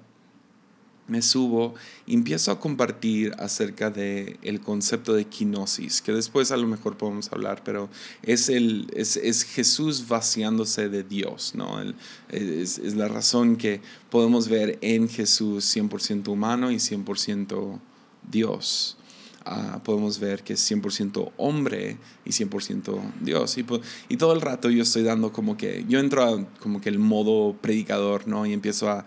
me 1.09 1.21
subo 1.21 1.73
y 2.05 2.13
empiezo 2.13 2.51
a 2.51 2.59
compartir 2.59 3.33
acerca 3.39 3.89
del 3.89 4.37
el 4.41 4.61
concepto 4.61 5.13
de 5.13 5.25
quinosis, 5.25 6.01
que 6.01 6.13
después 6.13 6.51
a 6.51 6.57
lo 6.57 6.67
mejor 6.67 6.97
podemos 6.97 7.31
hablar, 7.31 7.63
pero 7.63 7.89
es, 8.23 8.49
el, 8.49 8.87
es, 8.95 9.17
es 9.17 9.43
Jesús 9.43 10.07
vaciándose 10.07 10.89
de 10.89 11.03
Dios, 11.03 11.53
¿no? 11.55 11.81
es, 12.29 12.77
es, 12.77 12.95
la 12.95 13.07
razón 13.07 13.57
que 13.57 13.81
podemos 14.09 14.47
ver 14.47 14.77
en 14.81 15.09
Jesús 15.09 15.75
100% 15.75 16.27
humano 16.27 16.71
y 16.71 16.75
100% 16.75 17.79
Dios. 18.29 18.98
Ah, 19.51 19.81
podemos 19.83 20.19
ver 20.19 20.43
que 20.43 20.53
es 20.53 20.71
100% 20.71 21.31
hombre 21.37 21.97
y 22.23 22.29
100% 22.29 23.01
Dios. 23.19 23.57
Y, 23.57 23.65
y, 24.07 24.17
todo 24.17 24.33
el 24.33 24.41
rato 24.41 24.69
yo 24.69 24.83
estoy 24.83 25.01
dando 25.01 25.33
como 25.33 25.57
que, 25.57 25.85
yo 25.89 25.97
entro 25.99 26.23
a 26.23 26.45
como 26.59 26.79
que 26.81 26.89
el 26.89 26.99
modo 26.99 27.55
predicador, 27.59 28.27
¿no? 28.27 28.45
Y 28.45 28.53
empiezo 28.53 28.91
a, 28.91 29.05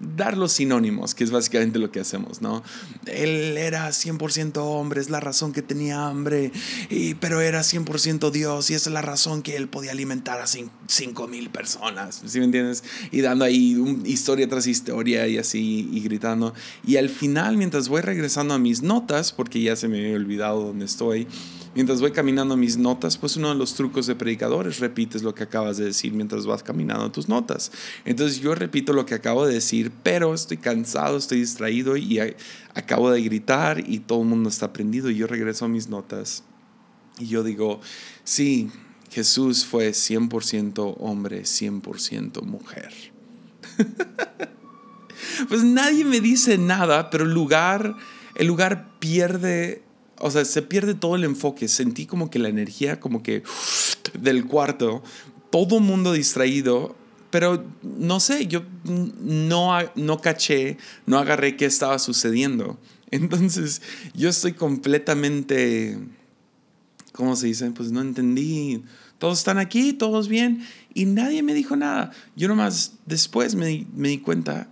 dar 0.00 0.36
los 0.36 0.52
sinónimos, 0.52 1.14
que 1.14 1.24
es 1.24 1.30
básicamente 1.30 1.78
lo 1.78 1.90
que 1.90 2.00
hacemos, 2.00 2.42
¿no? 2.42 2.62
Él 3.06 3.56
era 3.56 3.88
100% 3.88 4.58
hombre, 4.58 5.00
es 5.00 5.10
la 5.10 5.20
razón 5.20 5.52
que 5.52 5.62
tenía 5.62 6.06
hambre, 6.06 6.52
y, 6.90 7.14
pero 7.14 7.40
era 7.40 7.60
100% 7.60 8.30
Dios 8.30 8.70
y 8.70 8.74
es 8.74 8.86
la 8.86 9.02
razón 9.02 9.42
que 9.42 9.56
él 9.56 9.68
podía 9.68 9.92
alimentar 9.92 10.40
a 10.40 10.46
5 10.46 11.28
mil 11.28 11.50
personas, 11.50 12.22
¿sí 12.26 12.38
me 12.38 12.44
entiendes? 12.44 12.84
Y 13.10 13.20
dando 13.20 13.44
ahí 13.44 13.76
historia 14.04 14.48
tras 14.48 14.66
historia 14.66 15.26
y 15.26 15.38
así, 15.38 15.88
y 15.92 16.00
gritando. 16.00 16.54
Y 16.86 16.96
al 16.96 17.08
final, 17.08 17.56
mientras 17.56 17.88
voy 17.88 18.02
regresando 18.02 18.54
a 18.54 18.58
mis 18.58 18.82
notas, 18.82 19.32
porque 19.32 19.60
ya 19.60 19.76
se 19.76 19.88
me 19.88 19.98
había 20.00 20.16
olvidado 20.16 20.62
dónde 20.62 20.84
estoy, 20.84 21.26
Mientras 21.76 22.00
voy 22.00 22.10
caminando 22.10 22.56
mis 22.56 22.78
notas, 22.78 23.18
pues 23.18 23.36
uno 23.36 23.50
de 23.50 23.54
los 23.54 23.74
trucos 23.74 24.06
de 24.06 24.14
predicadores 24.14 24.80
repites 24.80 25.22
lo 25.22 25.34
que 25.34 25.42
acabas 25.42 25.76
de 25.76 25.84
decir 25.84 26.10
mientras 26.14 26.46
vas 26.46 26.62
caminando 26.62 27.12
tus 27.12 27.28
notas. 27.28 27.70
Entonces 28.06 28.40
yo 28.40 28.54
repito 28.54 28.94
lo 28.94 29.04
que 29.04 29.14
acabo 29.14 29.46
de 29.46 29.52
decir, 29.52 29.92
pero 30.02 30.32
estoy 30.32 30.56
cansado, 30.56 31.18
estoy 31.18 31.40
distraído 31.40 31.98
y 31.98 32.18
acabo 32.72 33.10
de 33.10 33.20
gritar 33.20 33.84
y 33.86 33.98
todo 33.98 34.22
el 34.22 34.28
mundo 34.28 34.48
está 34.48 34.72
prendido 34.72 35.10
y 35.10 35.16
yo 35.16 35.26
regreso 35.26 35.66
a 35.66 35.68
mis 35.68 35.90
notas 35.90 36.44
y 37.18 37.26
yo 37.26 37.42
digo, 37.42 37.82
sí, 38.24 38.70
Jesús 39.10 39.66
fue 39.66 39.90
100% 39.90 40.96
hombre, 40.98 41.42
100% 41.42 42.42
mujer. 42.42 42.90
pues 45.50 45.62
nadie 45.62 46.06
me 46.06 46.20
dice 46.20 46.56
nada, 46.56 47.10
pero 47.10 47.24
el 47.24 47.34
lugar, 47.34 47.96
el 48.34 48.46
lugar 48.46 48.98
pierde 48.98 49.85
o 50.18 50.30
sea, 50.30 50.44
se 50.44 50.62
pierde 50.62 50.94
todo 50.94 51.16
el 51.16 51.24
enfoque. 51.24 51.68
Sentí 51.68 52.06
como 52.06 52.30
que 52.30 52.38
la 52.38 52.48
energía, 52.48 53.00
como 53.00 53.22
que 53.22 53.42
del 54.18 54.46
cuarto, 54.46 55.02
todo 55.50 55.80
mundo 55.80 56.12
distraído, 56.12 56.96
pero 57.30 57.64
no 57.82 58.20
sé, 58.20 58.46
yo 58.46 58.62
no, 58.84 59.78
no 59.94 60.20
caché, 60.20 60.78
no 61.06 61.18
agarré 61.18 61.56
qué 61.56 61.66
estaba 61.66 61.98
sucediendo. 61.98 62.78
Entonces, 63.10 63.82
yo 64.14 64.28
estoy 64.28 64.52
completamente, 64.52 65.98
¿cómo 67.12 67.36
se 67.36 67.48
dice? 67.48 67.70
Pues 67.70 67.92
no 67.92 68.00
entendí. 68.00 68.82
Todos 69.18 69.38
están 69.38 69.58
aquí, 69.58 69.92
todos 69.94 70.28
bien, 70.28 70.66
y 70.92 71.06
nadie 71.06 71.42
me 71.42 71.54
dijo 71.54 71.74
nada. 71.74 72.10
Yo 72.36 72.48
nomás 72.48 72.94
después 73.06 73.54
me, 73.54 73.86
me 73.94 74.08
di 74.08 74.18
cuenta 74.18 74.68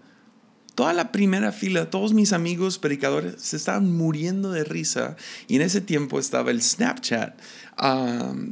toda 0.74 0.92
la 0.92 1.12
primera 1.12 1.52
fila, 1.52 1.90
todos 1.90 2.12
mis 2.12 2.32
amigos 2.32 2.78
predicadores 2.78 3.34
se 3.38 3.56
estaban 3.56 3.92
muriendo 3.92 4.50
de 4.50 4.64
risa 4.64 5.16
y 5.46 5.56
en 5.56 5.62
ese 5.62 5.80
tiempo 5.80 6.18
estaba 6.18 6.50
el 6.50 6.62
Snapchat. 6.62 7.38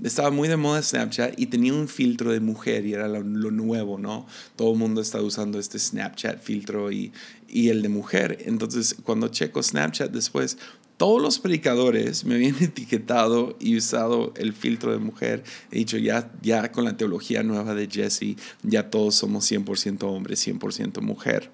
estaba 0.05 0.31
muy 0.31 0.49
de 0.49 0.57
moda 0.57 0.83
Snapchat 0.83 1.39
y 1.39 1.47
tenía 1.47 1.75
un 1.75 1.89
filtro 1.89 2.33
de 2.33 2.41
mujer 2.41 2.87
y 2.87 2.95
era 2.95 3.09
lo, 3.09 3.23
nuevo, 3.23 3.99
¿no? 3.99 4.27
Todo 4.57 4.73
el 4.73 4.79
mundo 4.79 5.01
estaba 5.01 5.25
usando 5.25 5.59
este 5.59 5.79
Snapchat 5.79 6.41
filtro 6.41 6.93
y, 6.93 7.13
y 7.49 7.69
el 7.69 7.83
de 7.83 7.89
mujer. 7.89 8.39
Entonces, 8.47 8.97
cuando 9.03 9.29
checo 9.29 9.63
Snapchat 9.63 10.13
después, 10.13 10.59
todos 10.97 11.21
los 11.21 11.41
predicadores 11.41 12.25
me 12.25 12.37
habían 12.37 12.55
etiquetado 12.63 13.57
y 13.59 13.77
usado 13.77 14.33
el 14.37 14.53
filtro 14.53 14.93
de 14.93 14.99
mujer. 14.99 15.43
He 15.73 15.79
dicho, 15.79 15.99
ya, 15.99 16.31
ya 16.43 16.71
con 16.71 16.85
la 16.85 16.97
teología 16.97 17.43
nueva 17.43 17.75
de 17.75 17.89
Jesse, 17.91 18.37
ya 18.63 18.91
todos 18.91 19.17
somos 19.17 19.51
100% 19.51 20.05
hombres, 20.05 20.47
100% 20.47 21.01
mujer. 21.01 21.51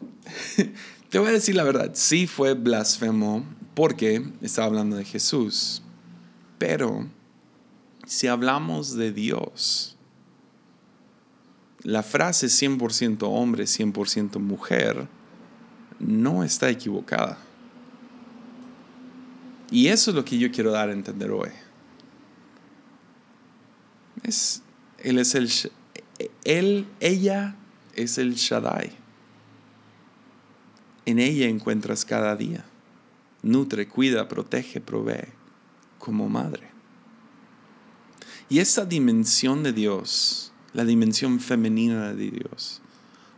Te 1.10 1.18
voy 1.18 1.28
a 1.28 1.32
decir 1.32 1.54
la 1.54 1.64
verdad, 1.64 1.92
sí 1.94 2.26
fue 2.26 2.54
blasfemo 2.54 3.44
porque 3.74 4.22
estaba 4.42 4.66
hablando 4.66 4.96
de 4.96 5.04
Jesús. 5.04 5.82
Pero 6.58 7.06
si 8.06 8.26
hablamos 8.26 8.94
de 8.94 9.12
Dios, 9.12 9.96
la 11.82 12.02
frase 12.02 12.48
100% 12.48 13.22
hombre, 13.22 13.64
100% 13.64 14.38
mujer 14.40 15.08
no 15.98 16.44
está 16.44 16.68
equivocada. 16.68 17.38
Y 19.70 19.88
eso 19.88 20.10
es 20.10 20.16
lo 20.16 20.24
que 20.24 20.38
yo 20.38 20.50
quiero 20.50 20.72
dar 20.72 20.88
a 20.88 20.92
entender 20.92 21.30
hoy. 21.30 21.50
Es, 24.22 24.62
él 24.98 25.18
es 25.18 25.34
el, 25.34 25.50
él, 26.44 26.86
ella 27.00 27.56
es 27.94 28.18
el 28.18 28.34
Shaddai. 28.34 29.07
En 31.08 31.18
ella 31.18 31.48
encuentras 31.48 32.04
cada 32.04 32.36
día. 32.36 32.66
Nutre, 33.42 33.88
cuida, 33.88 34.28
protege, 34.28 34.78
provee 34.78 35.32
como 35.98 36.28
madre. 36.28 36.68
Y 38.50 38.58
esa 38.58 38.84
dimensión 38.84 39.62
de 39.62 39.72
Dios, 39.72 40.52
la 40.74 40.84
dimensión 40.84 41.40
femenina 41.40 42.12
de 42.12 42.30
Dios, 42.30 42.82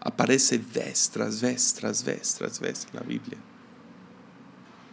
aparece 0.00 0.59
vez 0.59 1.11
tras 1.11 1.40
vez, 1.40 1.72
tras 1.74 2.02
vez, 2.02 2.35
tras 2.35 2.59
vez 2.59 2.88
en 2.90 2.96
la 2.98 3.06
Biblia. 3.06 3.38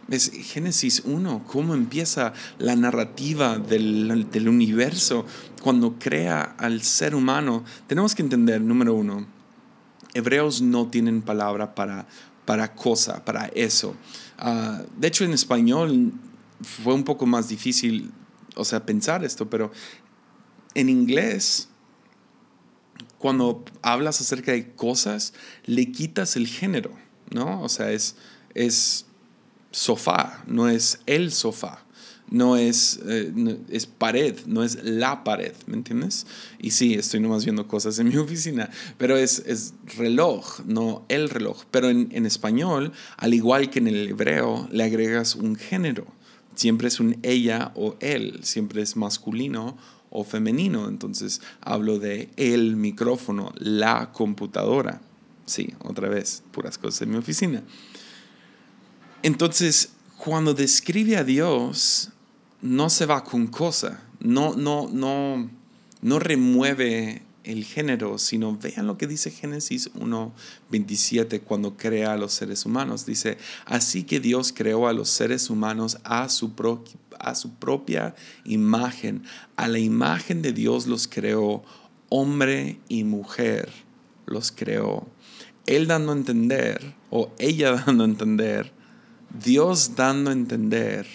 Es 0.08 0.30
Génesis 0.30 1.02
1, 1.04 1.46
cómo 1.48 1.74
empieza 1.74 2.32
la 2.58 2.76
narrativa 2.76 3.58
del, 3.58 4.30
del 4.30 4.48
universo 4.48 5.26
cuando 5.60 5.98
crea 5.98 6.54
al 6.56 6.82
ser 6.82 7.16
humano. 7.16 7.64
Tenemos 7.88 8.14
que 8.14 8.22
entender, 8.22 8.60
número 8.60 8.94
uno, 8.94 9.26
hebreos 10.14 10.62
no 10.62 10.86
tienen 10.88 11.22
palabra 11.22 11.74
para 11.74 12.06
para 12.48 12.74
cosa, 12.74 13.22
para 13.26 13.48
eso. 13.48 13.94
Ah, 14.38 14.82
de 14.96 15.08
hecho, 15.08 15.22
en 15.22 15.34
español 15.34 16.14
fue 16.62 16.94
un 16.94 17.04
poco 17.04 17.26
más 17.26 17.46
difícil, 17.46 18.10
o 18.56 18.64
sea, 18.64 18.86
pensar 18.86 19.22
esto, 19.22 19.50
pero 19.50 19.70
en 20.72 20.88
inglés, 20.88 21.68
cuando 23.18 23.66
hablas 23.82 24.22
acerca 24.22 24.52
de 24.52 24.72
cosas, 24.74 25.34
le 25.66 25.92
quitas 25.92 26.36
el 26.36 26.46
género, 26.46 26.92
¿no? 27.28 27.60
O 27.60 27.68
sea, 27.68 27.92
es, 27.92 28.16
es 28.54 29.04
sofá, 29.70 30.42
no 30.46 30.70
es 30.70 31.00
el 31.04 31.32
sofá 31.32 31.84
no 32.30 32.56
es, 32.56 33.00
eh, 33.06 33.32
es 33.70 33.86
pared, 33.86 34.36
no 34.46 34.62
es 34.62 34.82
la 34.84 35.24
pared, 35.24 35.52
¿me 35.66 35.74
entiendes? 35.74 36.26
Y 36.58 36.72
sí, 36.72 36.94
estoy 36.94 37.20
nomás 37.20 37.44
viendo 37.44 37.66
cosas 37.66 37.98
en 37.98 38.08
mi 38.08 38.16
oficina, 38.18 38.70
pero 38.96 39.16
es, 39.16 39.42
es 39.46 39.74
reloj, 39.96 40.60
no 40.66 41.04
el 41.08 41.30
reloj. 41.30 41.64
Pero 41.70 41.88
en, 41.88 42.08
en, 42.12 42.26
español, 42.26 42.92
al 43.16 43.34
igual 43.34 43.70
que 43.70 43.78
en 43.78 43.88
el 43.88 44.08
hebreo, 44.08 44.68
le 44.70 44.84
agregas 44.84 45.34
un 45.34 45.56
género. 45.56 46.06
Siempre 46.54 46.88
es 46.88 47.00
un 47.00 47.18
ella 47.22 47.72
o 47.76 47.96
él, 48.00 48.40
siempre 48.42 48.82
es 48.82 48.96
masculino 48.96 49.76
o 50.10 50.24
femenino. 50.24 50.88
Entonces 50.88 51.40
hablo 51.60 51.98
de 51.98 52.30
el 52.36 52.76
micrófono, 52.76 53.52
la 53.58 54.12
computadora. 54.12 55.00
Sí, 55.46 55.72
otra 55.82 56.08
vez, 56.08 56.42
puras 56.52 56.76
cosas 56.76 57.02
en 57.02 57.10
mi 57.10 57.16
oficina. 57.16 57.62
Entonces, 59.22 59.90
cuando 60.18 60.52
describe 60.52 61.16
a 61.16 61.24
Dios, 61.24 62.10
no 62.60 62.90
se 62.90 63.06
va 63.06 63.24
con 63.24 63.46
cosa, 63.46 64.02
no, 64.20 64.54
no, 64.54 64.88
no, 64.92 65.50
no 66.02 66.18
remueve 66.18 67.22
el 67.48 67.64
género, 67.64 68.18
sino 68.18 68.56
vean 68.58 68.86
lo 68.86 68.98
que 68.98 69.06
dice 69.06 69.30
Génesis 69.30 69.90
1.27 69.94 71.40
cuando 71.40 71.76
crea 71.76 72.12
a 72.12 72.16
los 72.18 72.34
seres 72.34 72.66
humanos. 72.66 73.06
Dice, 73.06 73.38
así 73.64 74.04
que 74.04 74.20
Dios 74.20 74.52
creó 74.54 74.86
a 74.86 74.92
los 74.92 75.08
seres 75.08 75.48
humanos 75.48 75.98
a 76.04 76.28
su, 76.28 76.52
a 77.18 77.34
su 77.34 77.54
propia 77.54 78.14
imagen. 78.44 79.22
A 79.56 79.66
la 79.66 79.78
imagen 79.78 80.42
de 80.42 80.52
Dios 80.52 80.86
los 80.86 81.08
creó, 81.08 81.62
hombre 82.10 82.80
y 82.88 83.04
mujer 83.04 83.70
los 84.26 84.52
creó. 84.52 85.06
Él 85.64 85.86
dando 85.86 86.12
a 86.12 86.16
entender, 86.16 86.94
o 87.08 87.32
ella 87.38 87.72
dando 87.86 88.04
a 88.04 88.08
entender, 88.08 88.72
Dios 89.42 89.96
dando 89.96 90.30
a 90.30 90.34
entender 90.34 91.06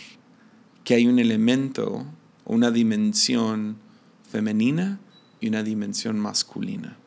que 0.84 0.96
hay 0.96 1.08
un 1.08 1.20
elemento, 1.20 2.06
una 2.46 2.72
dimensión 2.72 3.78
femenina 4.30 5.00
y 5.40 5.48
una 5.50 5.64
dimensión 5.64 6.20
masculina. 6.20 6.98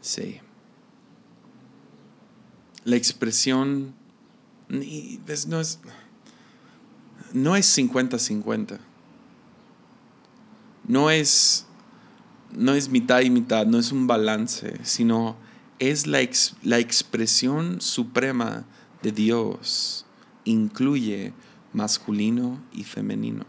Sí. 0.00 0.40
La 2.84 2.96
expresión 2.96 3.94
no 4.68 4.80
es 5.60 5.80
no 7.32 7.56
es 7.56 7.78
50-50. 7.78 8.78
No 10.86 11.10
es 11.10 11.66
no 12.52 12.74
es 12.74 12.88
mitad 12.88 13.20
y 13.20 13.30
mitad, 13.30 13.66
no 13.66 13.78
es 13.78 13.92
un 13.92 14.06
balance, 14.06 14.78
sino 14.84 15.36
es 15.78 16.06
la, 16.06 16.20
la 16.62 16.78
expresión 16.78 17.80
suprema 17.80 18.64
de 19.02 19.12
Dios. 19.12 20.06
Incluye 20.44 21.32
masculino 21.76 22.58
y 22.72 22.84
femenino. 22.84 23.44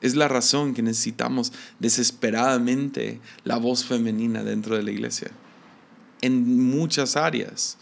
Es 0.00 0.14
la 0.14 0.28
razón 0.28 0.72
que 0.74 0.82
necesitamos 0.82 1.52
desesperadamente 1.80 3.20
la 3.44 3.58
voz 3.58 3.84
femenina 3.84 4.44
dentro 4.44 4.76
de 4.76 4.84
la 4.84 4.92
iglesia. 4.92 5.32
En 6.22 6.70
muchas 6.70 7.16
áreas. 7.16 7.76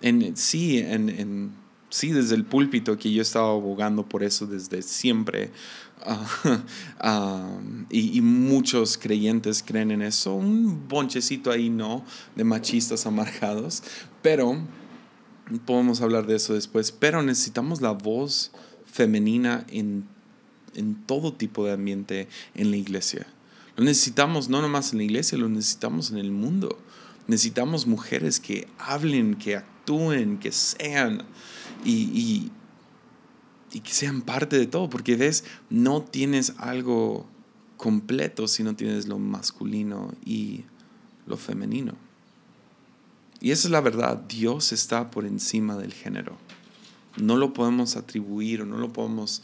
En, 0.00 0.36
sí, 0.36 0.78
en, 0.78 1.52
sí, 1.90 2.12
desde 2.12 2.36
el 2.36 2.44
púlpito, 2.44 2.96
que 2.96 3.12
yo 3.12 3.22
he 3.22 3.38
abogando 3.38 4.08
por 4.08 4.22
eso 4.22 4.46
desde 4.46 4.80
siempre. 4.82 5.50
Ah, 6.04 6.26
ah, 6.98 7.48
y, 7.88 8.20
muchos 8.22 8.98
creyentes 8.98 9.62
creen 9.64 9.92
en 9.92 10.02
eso. 10.02 10.34
Un 10.34 10.88
bonchecito 10.88 11.52
ahí, 11.52 11.70
¿no? 11.70 12.04
De 12.34 12.42
machistas 12.42 13.06
amargados. 13.06 13.84
Pero, 14.20 14.58
podemos 15.58 16.00
hablar 16.00 16.26
de 16.26 16.36
eso 16.36 16.54
después. 16.54 16.92
Pero 16.92 17.22
necesitamos 17.22 17.80
la 17.80 17.92
voz 17.92 18.52
femenina 18.86 19.64
en, 19.68 20.06
en 20.74 20.94
todo 21.06 21.32
tipo 21.32 21.64
de 21.64 21.72
ambiente 21.72 22.28
en 22.54 22.70
la 22.70 22.76
iglesia. 22.76 23.26
Lo 23.76 23.84
necesitamos 23.84 24.48
no 24.48 24.60
nomás 24.60 24.92
en 24.92 24.98
la 24.98 25.04
iglesia, 25.04 25.38
lo 25.38 25.48
necesitamos 25.48 26.10
en 26.10 26.18
el 26.18 26.30
mundo. 26.30 26.78
Necesitamos 27.26 27.86
mujeres 27.86 28.40
que 28.40 28.68
hablen, 28.78 29.36
que 29.36 29.56
actúen, 29.56 30.38
que 30.38 30.52
sean 30.52 31.22
y, 31.84 32.50
y, 33.72 33.80
que 33.80 33.92
sean 33.92 34.22
parte 34.22 34.58
de 34.58 34.66
todo, 34.66 34.90
porque 34.90 35.16
ves, 35.16 35.44
no 35.70 36.02
tienes 36.02 36.54
algo 36.58 37.26
completo 37.76 38.46
si 38.46 38.62
no 38.62 38.76
tienes 38.76 39.06
lo 39.08 39.18
masculino 39.18 40.12
y 40.24 40.64
lo 41.26 41.36
femenino. 41.36 41.94
Y 43.42 43.50
esa 43.50 43.66
es 43.66 43.72
la 43.72 43.80
verdad, 43.80 44.18
Dios 44.28 44.70
está 44.70 45.10
por 45.10 45.26
encima 45.26 45.76
del 45.76 45.92
género. 45.92 46.36
No 47.16 47.36
lo 47.36 47.52
podemos 47.52 47.96
atribuir 47.96 48.62
o 48.62 48.66
no 48.66 48.78
lo 48.78 48.92
podemos, 48.92 49.42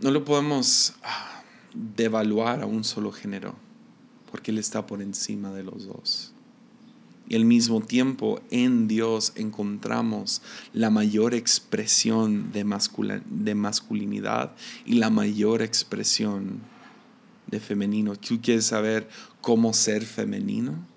no 0.00 0.10
lo 0.10 0.24
podemos 0.24 0.94
ah, 1.04 1.44
devaluar 1.72 2.60
a 2.60 2.66
un 2.66 2.82
solo 2.82 3.12
género, 3.12 3.54
porque 4.28 4.50
Él 4.50 4.58
está 4.58 4.86
por 4.86 5.02
encima 5.02 5.52
de 5.52 5.62
los 5.62 5.86
dos. 5.86 6.32
Y 7.28 7.36
al 7.36 7.44
mismo 7.44 7.80
tiempo 7.80 8.40
en 8.50 8.88
Dios 8.88 9.34
encontramos 9.36 10.42
la 10.72 10.90
mayor 10.90 11.34
expresión 11.34 12.50
de, 12.50 12.66
de 13.30 13.54
masculinidad 13.54 14.50
y 14.84 14.94
la 14.94 15.10
mayor 15.10 15.62
expresión 15.62 16.58
de 17.46 17.60
femenino. 17.60 18.16
¿Tú 18.16 18.40
quieres 18.42 18.66
saber 18.66 19.08
cómo 19.40 19.72
ser 19.72 20.04
femenino? 20.04 20.91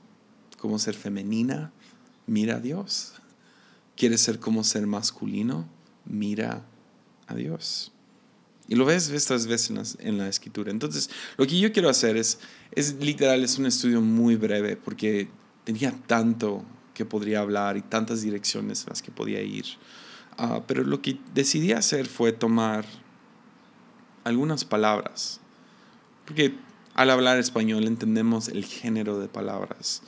¿Cómo 0.66 0.80
ser 0.80 0.96
femenina? 0.96 1.72
Mira 2.26 2.56
a 2.56 2.60
Dios. 2.60 3.14
¿Quieres 3.96 4.22
ser 4.22 4.40
como 4.40 4.64
ser 4.64 4.88
masculino? 4.88 5.70
Mira 6.06 6.66
a 7.28 7.36
Dios. 7.36 7.92
Y 8.68 8.74
lo 8.74 8.84
ves, 8.84 9.12
tras 9.28 9.46
veces 9.46 9.96
en 10.00 10.18
la, 10.18 10.28
escritura. 10.28 10.72
Entonces, 10.72 11.12
lo 11.38 11.46
que 11.46 11.60
yo 11.60 11.72
quiero 11.72 11.88
hacer 11.88 12.18
es, 12.18 12.40
es 12.72 12.96
literal, 12.96 13.44
es 13.44 13.60
un 13.60 13.68
estudio 13.68 14.02
muy 14.02 14.38
breve, 14.38 14.76
porque 14.76 15.28
tenía 15.66 15.92
tanto 16.08 16.66
que 16.96 17.06
podría 17.06 17.42
hablar 17.42 17.78
y 17.78 17.84
tantas 17.84 18.24
direcciones 18.24 18.86
en 18.86 18.90
las 18.90 19.04
que 19.04 19.12
podía 19.12 19.44
ir. 19.44 19.66
Ah, 20.40 20.64
pero 20.66 20.84
lo 20.84 21.00
que 21.00 21.20
decidí 21.36 21.74
hacer 21.74 22.08
fue 22.08 22.32
tomar 22.32 22.86
algunas 24.24 24.66
palabras, 24.66 25.42
porque 26.26 26.56
al 26.96 27.12
hablar 27.12 27.38
español 27.38 27.84
entendemos 27.84 28.48
el 28.48 28.66
género 28.66 29.20
de 29.20 29.28
palabras. 29.28 30.02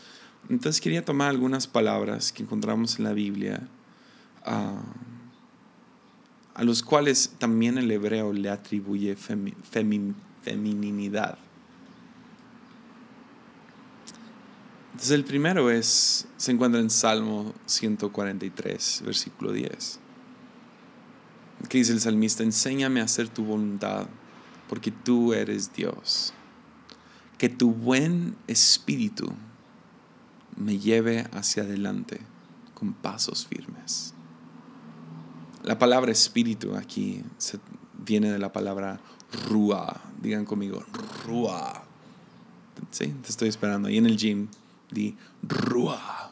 Entonces 0.50 0.80
quería 0.80 1.04
tomar 1.04 1.30
algunas 1.30 1.68
palabras 1.68 2.32
que 2.32 2.44
encontramos 2.44 3.00
en 3.00 3.06
la 3.06 3.14
Biblia, 3.14 3.68
ah, 4.46 4.82
a 6.54 6.64
los 6.64 6.84
cuales 6.84 7.34
también 7.38 7.78
el 7.78 7.92
hebreo 7.92 8.32
le 8.32 8.50
atribuye 8.50 9.16
femininidad. 9.16 11.38
Entonces 14.94 15.12
el 15.12 15.26
primero 15.26 15.70
es, 15.70 16.28
se 16.38 16.52
encuentra 16.52 16.82
en 16.82 16.90
Salmo 16.90 17.54
143, 17.68 19.04
versículo 19.06 19.52
10. 19.52 20.00
Que 21.70 21.78
dice 21.80 21.92
el 21.92 22.00
salmista, 22.00 22.44
enséñame 22.44 23.02
a 23.02 23.04
hacer 23.04 23.28
tu 23.28 23.44
voluntad, 23.44 24.08
porque 24.70 24.92
tú 24.92 25.34
eres 25.34 25.74
Dios. 25.74 26.34
Que 27.38 27.50
tu 27.50 27.74
buen 27.74 28.36
espíritu 28.48 29.36
me 30.58 30.80
lleve 30.80 31.28
hacia 31.32 31.64
adelante 31.64 32.20
con 32.74 32.94
pasos 32.94 33.48
firmes. 33.48 34.14
La 35.64 35.80
palabra 35.80 36.12
espíritu 36.12 36.76
aquí 36.76 37.24
viene 38.06 38.32
de 38.32 38.40
la 38.40 38.52
palabra 38.52 39.00
rúa. 39.50 40.02
Digan 40.22 40.46
conmigo, 40.46 40.84
rúa. 41.26 41.84
Sí, 42.92 43.08
te 43.08 43.30
estoy 43.30 43.50
esperando. 43.50 43.88
Ahí 43.88 43.98
en 43.98 44.06
el 44.06 44.18
gym 44.18 44.48
di 44.92 45.16
Ruah. 45.44 46.32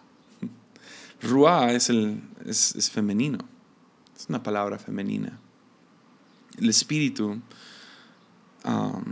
Ruah 1.21 1.73
es, 1.73 1.89
el, 1.89 2.21
es, 2.45 2.89
femenino, 2.89 3.39
es 4.15 4.27
una 4.29 4.43
palabra 4.43 4.79
femenina. 4.79 5.39
El 6.57 6.69
espíritu, 6.69 7.41
um, 8.65 9.03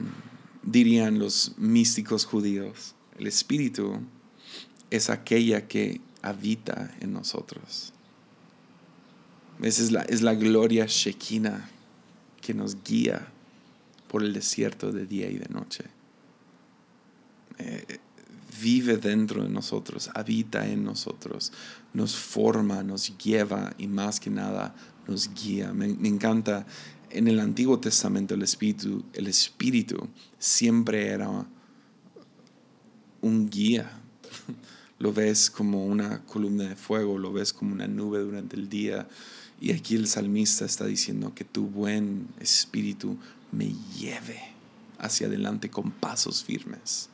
dirían 0.61 1.19
los 1.19 1.53
místicos 1.57 2.25
judíos, 2.25 2.95
el 3.17 3.27
espíritu 3.27 3.99
es 4.95 5.09
aquella 5.09 5.67
que 5.67 6.01
habita 6.21 6.95
en 6.99 7.13
nosotros. 7.13 7.93
Esa 9.61 9.81
es 9.81 9.91
la, 9.91 10.01
es 10.03 10.21
la 10.21 10.35
gloria 10.35 10.85
Shekinah 10.87 11.67
que 12.41 12.53
nos 12.53 12.83
guía 12.83 13.27
por 14.07 14.21
el 14.21 14.33
desierto 14.33 14.91
de 14.91 15.07
día 15.07 15.29
y 15.31 15.39
de 15.39 15.49
noche. 15.49 15.85
Eh, 17.57 17.99
vive 18.61 18.97
dentro 18.97 19.41
de 19.41 19.49
nosotros, 19.49 20.11
habita 20.13 20.67
en 20.67 20.83
nosotros, 20.83 21.51
nos 21.93 22.15
forma, 22.15 22.83
nos 22.83 23.17
lleva 23.17 23.73
y 23.79 23.87
más 23.87 24.19
que 24.19 24.29
nada 24.29 24.75
nos 25.07 25.33
guía. 25.33 25.73
Me, 25.73 25.87
encanta 26.07 26.67
en 27.09 27.27
el 27.27 27.39
Antiguo 27.39 27.79
Testamento 27.79 28.35
el 28.35 28.43
Espíritu, 28.43 29.03
el 29.13 29.25
Espíritu 29.25 30.07
siempre 30.37 31.07
era 31.07 31.47
un 33.21 33.49
guía. 33.49 33.89
Lo 34.99 35.13
ves 35.13 35.49
como 35.49 35.85
una 35.85 36.23
columna 36.25 36.69
de 36.69 36.75
fuego, 36.75 37.17
lo 37.17 37.33
ves 37.33 37.53
como 37.53 37.73
una 37.73 37.87
nube 37.87 38.19
durante 38.19 38.55
el 38.55 38.69
día. 38.69 39.07
Y 39.59 39.71
aquí 39.71 39.95
el 39.95 40.07
salmista 40.07 40.65
está 40.65 40.85
diciendo 40.85 41.33
que 41.35 41.43
tu 41.43 41.67
buen 41.67 42.27
espíritu 42.39 43.17
me 43.51 43.73
lleve 43.97 44.39
hacia 44.99 45.27
adelante 45.27 45.69
con 45.69 45.91
pasos 45.91 46.43
firmes 46.43 47.09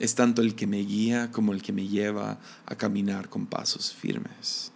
es 0.00 0.14
tanto 0.14 0.40
el 0.40 0.54
que 0.54 0.66
me 0.66 0.78
guía 0.78 1.30
como 1.30 1.52
el 1.52 1.62
que 1.62 1.74
me 1.74 1.86
lleva 1.86 2.38
a 2.66 2.74
caminar 2.74 3.28
con 3.28 3.46
pasos 3.46 3.92
firmes. 3.92 4.72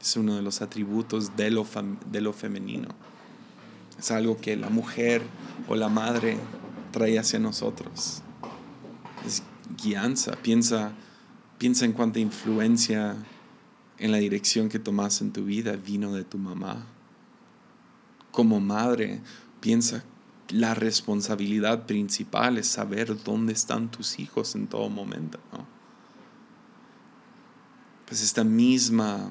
Es 0.00 0.16
uno 0.16 0.36
de 0.36 0.42
los 0.42 0.62
atributos 0.62 1.36
de 1.36 1.50
lo, 1.50 1.66
de 2.10 2.20
lo 2.20 2.32
femenino. 2.32 2.88
Es 3.98 4.12
algo 4.12 4.36
que 4.36 4.56
la 4.56 4.70
mujer 4.70 5.20
o 5.68 5.74
la 5.74 5.88
madre 5.88 6.38
trae 6.92 7.18
hacia 7.18 7.40
nosotros. 7.40 8.22
Es 9.26 9.42
Piensa, 9.76 10.36
piensa 11.58 11.84
en 11.84 11.92
cuánta 11.92 12.18
influencia 12.18 13.16
en 13.98 14.12
la 14.12 14.18
dirección 14.18 14.68
que 14.68 14.78
tomas 14.78 15.20
en 15.20 15.32
tu 15.32 15.44
vida 15.44 15.76
vino 15.76 16.12
de 16.12 16.24
tu 16.24 16.38
mamá. 16.38 16.86
Como 18.30 18.60
madre, 18.60 19.20
piensa 19.60 20.04
la 20.50 20.74
responsabilidad 20.74 21.86
principal 21.86 22.58
es 22.58 22.66
saber 22.66 23.22
dónde 23.22 23.52
están 23.52 23.90
tus 23.90 24.18
hijos 24.18 24.54
en 24.54 24.66
todo 24.66 24.88
momento. 24.88 25.38
Pues 28.06 28.22
esta 28.22 28.42
misma, 28.42 29.30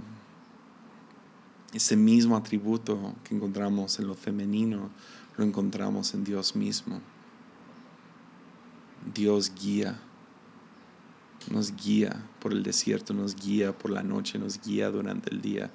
este 1.73 1.97
mismo 1.97 2.37
atributo 2.37 3.15
que 3.23 3.35
encontramos 3.35 3.99
en 3.99 4.07
lo 4.07 4.15
femenino, 4.15 4.89
lo 5.35 5.43
encontramos 5.43 6.13
en 6.13 6.23
Dios 6.23 6.55
mismo. 6.55 7.01
Dios 9.13 9.51
guía, 9.53 9.99
nos 11.49 11.75
guía 11.75 12.23
por 12.39 12.53
el 12.53 12.63
desierto, 12.63 13.13
nos 13.13 13.35
guía 13.35 13.77
por 13.77 13.91
la 13.91 14.03
noche, 14.03 14.39
nos 14.39 14.61
guía 14.61 14.89
durante 14.89 15.31
el 15.31 15.41
día. 15.41 15.71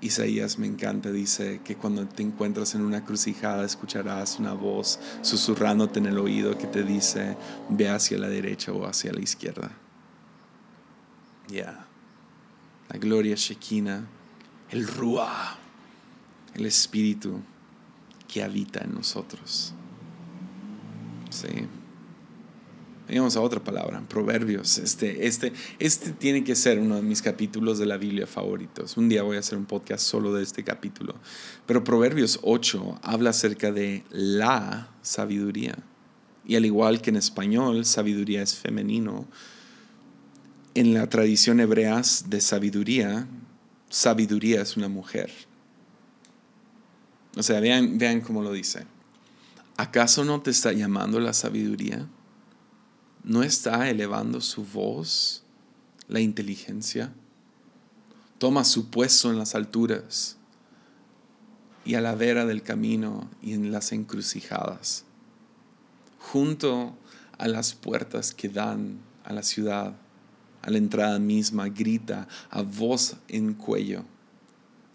Isaías 0.00 0.58
me 0.58 0.66
encanta, 0.66 1.10
dice 1.10 1.60
que 1.64 1.76
cuando 1.76 2.06
te 2.06 2.22
encuentras 2.22 2.74
en 2.74 2.82
una 2.82 3.04
crucijada 3.04 3.64
escucharás 3.64 4.38
una 4.38 4.52
voz 4.52 5.00
susurrándote 5.22 5.98
en 5.98 6.06
el 6.06 6.18
oído 6.18 6.58
que 6.58 6.66
te 6.66 6.82
dice 6.82 7.36
ve 7.70 7.88
hacia 7.88 8.18
la 8.18 8.28
derecha 8.28 8.72
o 8.72 8.86
hacia 8.86 9.12
la 9.12 9.20
izquierda. 9.20 9.70
Ya. 11.48 11.86
La 12.90 12.98
gloria 12.98 13.34
Shekinah, 13.34 14.04
el 14.70 14.86
Ruah, 14.86 15.56
el 16.54 16.66
Espíritu 16.66 17.40
que 18.28 18.42
habita 18.42 18.80
en 18.84 18.94
nosotros. 18.94 19.72
Sí. 21.30 21.66
Vamos 23.06 23.36
a 23.36 23.40
otra 23.42 23.62
palabra, 23.62 24.02
Proverbios. 24.08 24.78
Este, 24.78 25.26
este, 25.26 25.52
este 25.78 26.12
tiene 26.12 26.42
que 26.42 26.54
ser 26.54 26.78
uno 26.78 26.96
de 26.96 27.02
mis 27.02 27.20
capítulos 27.20 27.78
de 27.78 27.84
la 27.84 27.98
Biblia 27.98 28.26
favoritos. 28.26 28.96
Un 28.96 29.10
día 29.10 29.22
voy 29.22 29.36
a 29.36 29.40
hacer 29.40 29.58
un 29.58 29.66
podcast 29.66 30.06
solo 30.06 30.32
de 30.32 30.42
este 30.42 30.64
capítulo. 30.64 31.14
Pero 31.66 31.84
Proverbios 31.84 32.40
8 32.42 33.00
habla 33.02 33.30
acerca 33.30 33.72
de 33.72 34.04
la 34.10 34.88
sabiduría. 35.02 35.76
Y 36.46 36.56
al 36.56 36.64
igual 36.64 37.02
que 37.02 37.10
en 37.10 37.16
español, 37.16 37.84
sabiduría 37.84 38.42
es 38.42 38.54
femenino. 38.54 39.26
En 40.74 40.94
la 40.94 41.06
tradición 41.08 41.60
hebrea 41.60 42.00
de 42.26 42.40
sabiduría, 42.40 43.28
sabiduría 43.90 44.62
es 44.62 44.78
una 44.78 44.88
mujer. 44.88 45.30
O 47.36 47.42
sea, 47.42 47.60
vean, 47.60 47.98
vean 47.98 48.22
cómo 48.22 48.42
lo 48.42 48.50
dice. 48.50 48.86
¿Acaso 49.76 50.24
no 50.24 50.40
te 50.40 50.50
está 50.50 50.72
llamando 50.72 51.20
la 51.20 51.34
sabiduría? 51.34 52.08
¿No 53.24 53.42
está 53.42 53.88
elevando 53.88 54.42
su 54.42 54.66
voz 54.66 55.44
la 56.08 56.20
inteligencia? 56.20 57.10
Toma 58.36 58.64
su 58.64 58.90
puesto 58.90 59.30
en 59.30 59.38
las 59.38 59.54
alturas 59.54 60.36
y 61.86 61.94
a 61.94 62.02
la 62.02 62.14
vera 62.14 62.44
del 62.44 62.62
camino 62.62 63.30
y 63.40 63.54
en 63.54 63.72
las 63.72 63.92
encrucijadas, 63.92 65.06
junto 66.18 66.98
a 67.38 67.48
las 67.48 67.72
puertas 67.72 68.34
que 68.34 68.50
dan 68.50 68.98
a 69.24 69.32
la 69.32 69.42
ciudad, 69.42 69.96
a 70.60 70.70
la 70.70 70.76
entrada 70.76 71.18
misma, 71.18 71.70
grita 71.70 72.28
a 72.50 72.60
voz 72.60 73.16
en 73.28 73.54
cuello. 73.54 74.04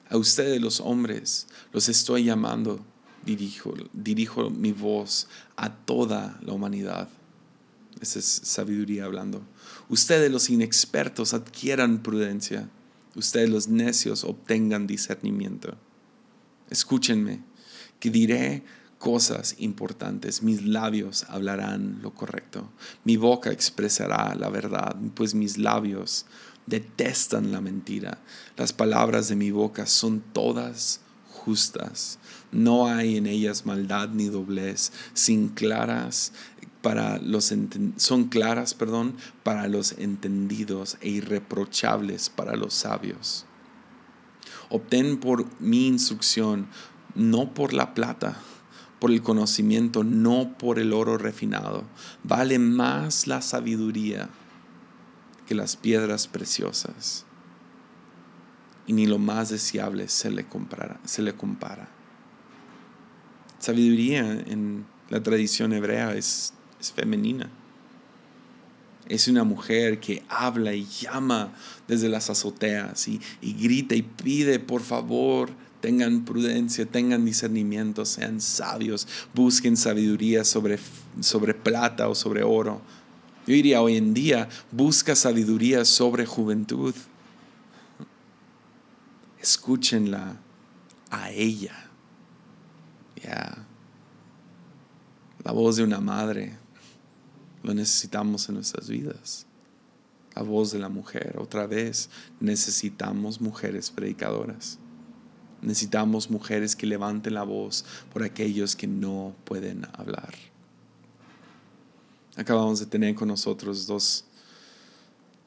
A 0.08 0.18
ustedes 0.18 0.62
los 0.62 0.82
hombres 0.82 1.48
los 1.74 1.90
estoy 1.90 2.26
llamando, 2.26 2.80
dirijo, 3.26 3.74
dirijo 3.92 4.52
mi 4.52 4.72
voz 4.72 5.28
a 5.56 5.74
toda 5.74 6.38
la 6.44 6.54
humanidad. 6.54 7.10
Esa 8.02 8.20
es 8.20 8.26
sabiduría 8.26 9.06
hablando. 9.06 9.42
Ustedes 9.90 10.32
los 10.32 10.50
inexpertos 10.50 11.34
adquieran 11.34 12.02
prudencia. 12.02 12.70
Ustedes 13.16 13.50
los 13.50 13.68
necios 13.68 14.24
obtengan 14.24 14.88
discernimiento 14.88 15.78
escúchenme, 16.70 17.42
que 18.00 18.10
diré 18.10 18.64
cosas 18.98 19.56
importantes, 19.60 20.44
mis 20.44 20.64
labios 20.64 21.26
hablarán 21.30 22.00
lo 22.02 22.14
correcto, 22.14 22.70
mi 23.04 23.18
boca 23.18 23.52
expresará 23.52 24.36
la 24.36 24.50
verdad, 24.50 24.96
pues 25.16 25.36
mis 25.36 25.58
labios 25.58 26.26
detestan 26.66 27.52
la 27.52 27.62
mentira. 27.62 28.20
Las 28.58 28.74
palabras 28.74 29.30
de 29.30 29.36
mi 29.36 29.52
boca 29.52 29.86
son 29.88 30.22
todas 30.34 31.02
justas. 31.32 32.20
No 32.52 32.88
hay 32.88 33.18
en 33.18 33.26
ellas 33.26 33.66
maldad 33.66 34.10
ni 34.10 34.26
doblez, 34.26 34.92
sin 35.14 35.48
claras 35.50 36.34
para 36.82 37.18
los 37.18 37.54
son 37.98 38.26
claras, 38.26 38.74
perdón, 38.74 39.16
para 39.44 39.68
los 39.68 39.94
entendidos 39.94 40.98
e 41.02 41.10
irreprochables 41.10 42.30
para 42.30 42.56
los 42.56 42.74
sabios. 42.74 43.46
Obtén 44.70 45.18
por 45.18 45.46
mi 45.60 45.88
instrucción, 45.88 46.68
no 47.16 47.54
por 47.54 47.74
la 47.74 47.94
plata, 47.94 48.38
por 49.00 49.12
el 49.12 49.22
conocimiento, 49.22 50.04
no 50.04 50.58
por 50.58 50.80
el 50.80 50.94
oro 50.94 51.18
refinado. 51.18 51.84
Vale 52.24 52.60
más 52.60 53.28
la 53.28 53.42
sabiduría 53.42 54.30
que 55.48 55.56
las 55.56 55.76
piedras 55.76 56.28
preciosas. 56.28 57.26
Y 58.86 58.94
ni 58.94 59.06
lo 59.08 59.18
más 59.18 59.50
deseable 59.50 60.08
se 60.08 60.30
le, 60.32 60.46
se 61.06 61.22
le 61.22 61.34
compara. 61.34 61.90
Sabiduría 63.60 64.32
en 64.32 64.86
la 65.10 65.22
tradición 65.24 65.74
hebrea 65.74 66.14
es, 66.14 66.54
es 66.80 66.92
femenina 66.92 67.50
es 69.10 69.28
una 69.28 69.44
mujer 69.44 70.00
que 70.00 70.24
habla 70.30 70.74
y 70.74 70.86
llama 70.86 71.52
desde 71.88 72.08
las 72.08 72.30
azoteas 72.30 73.08
y, 73.08 73.20
grita 73.42 73.96
y 73.96 74.04
pide, 74.04 74.60
por 74.60 74.82
favor, 74.82 75.50
tengan 75.82 76.26
prudencia, 76.26 76.86
tengan 76.86 77.26
discernimiento, 77.26 78.06
sean 78.06 78.40
sabios, 78.40 79.08
busquen 79.34 79.76
sabiduría 79.76 80.46
sobre, 80.46 80.78
sobre 81.22 81.56
plata 81.56 82.08
o 82.08 82.14
sobre 82.14 82.44
oro. 82.44 82.82
Yo 83.48 83.56
diría 83.56 83.82
hoy 83.82 83.98
en 83.98 84.14
día, 84.14 84.48
busca 84.72 85.16
sabiduría 85.16 85.86
sobre 85.86 86.28
juventud. 86.28 86.94
Escúchenla 89.42 90.38
a 91.10 91.32
ella. 91.32 91.90
Ya. 93.24 93.66
La 95.44 95.52
voz 95.52 95.78
de 95.78 95.84
una 95.84 96.00
madre 96.00 96.59
lo 97.64 97.74
necesitamos 97.74 98.48
en 98.50 98.56
nuestras 98.56 98.90
vidas. 98.90 99.46
La 100.36 100.44
voz 100.44 100.72
de 100.72 100.80
la 100.80 100.90
mujer. 100.90 101.36
Otra 101.38 101.68
vez, 101.68 102.10
necesitamos 102.40 103.42
mujeres 103.42 103.92
predicadoras. 103.92 104.80
Necesitamos 105.62 106.30
mujeres 106.30 106.76
que 106.76 106.86
levanten 106.86 107.34
la 107.34 107.44
voz 107.44 107.84
por 108.14 108.24
aquellos 108.24 108.76
que 108.76 108.88
no 108.88 109.36
pueden 109.44 109.86
hablar. 109.94 110.34
Acabamos 112.38 112.80
de 112.80 112.86
tener 112.86 113.16
con 113.16 113.28
nosotros 113.28 113.86
dos, 113.86 114.24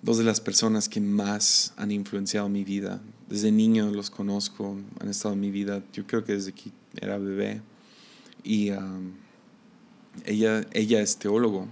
dos 0.02 0.18
de 0.18 0.24
las 0.24 0.40
personas 0.40 0.90
que 0.90 1.00
más 1.00 1.72
han 1.78 1.90
influenciado 1.90 2.50
mi 2.50 2.64
vida. 2.64 3.00
Desde 3.30 3.50
niño 3.50 3.90
los 3.90 4.10
conozco, 4.10 4.76
han 5.00 5.08
estado 5.08 5.32
en 5.32 5.40
mi 5.40 5.50
vida, 5.50 5.82
yo 5.94 6.06
creo 6.06 6.24
que 6.24 6.34
desde 6.34 6.52
que 6.52 6.70
era 7.00 7.16
bebé. 7.16 7.62
Y 8.44 8.72
um, 8.72 9.12
ella, 10.26 10.66
ella 10.72 11.00
es 11.00 11.16
teólogo 11.16 11.68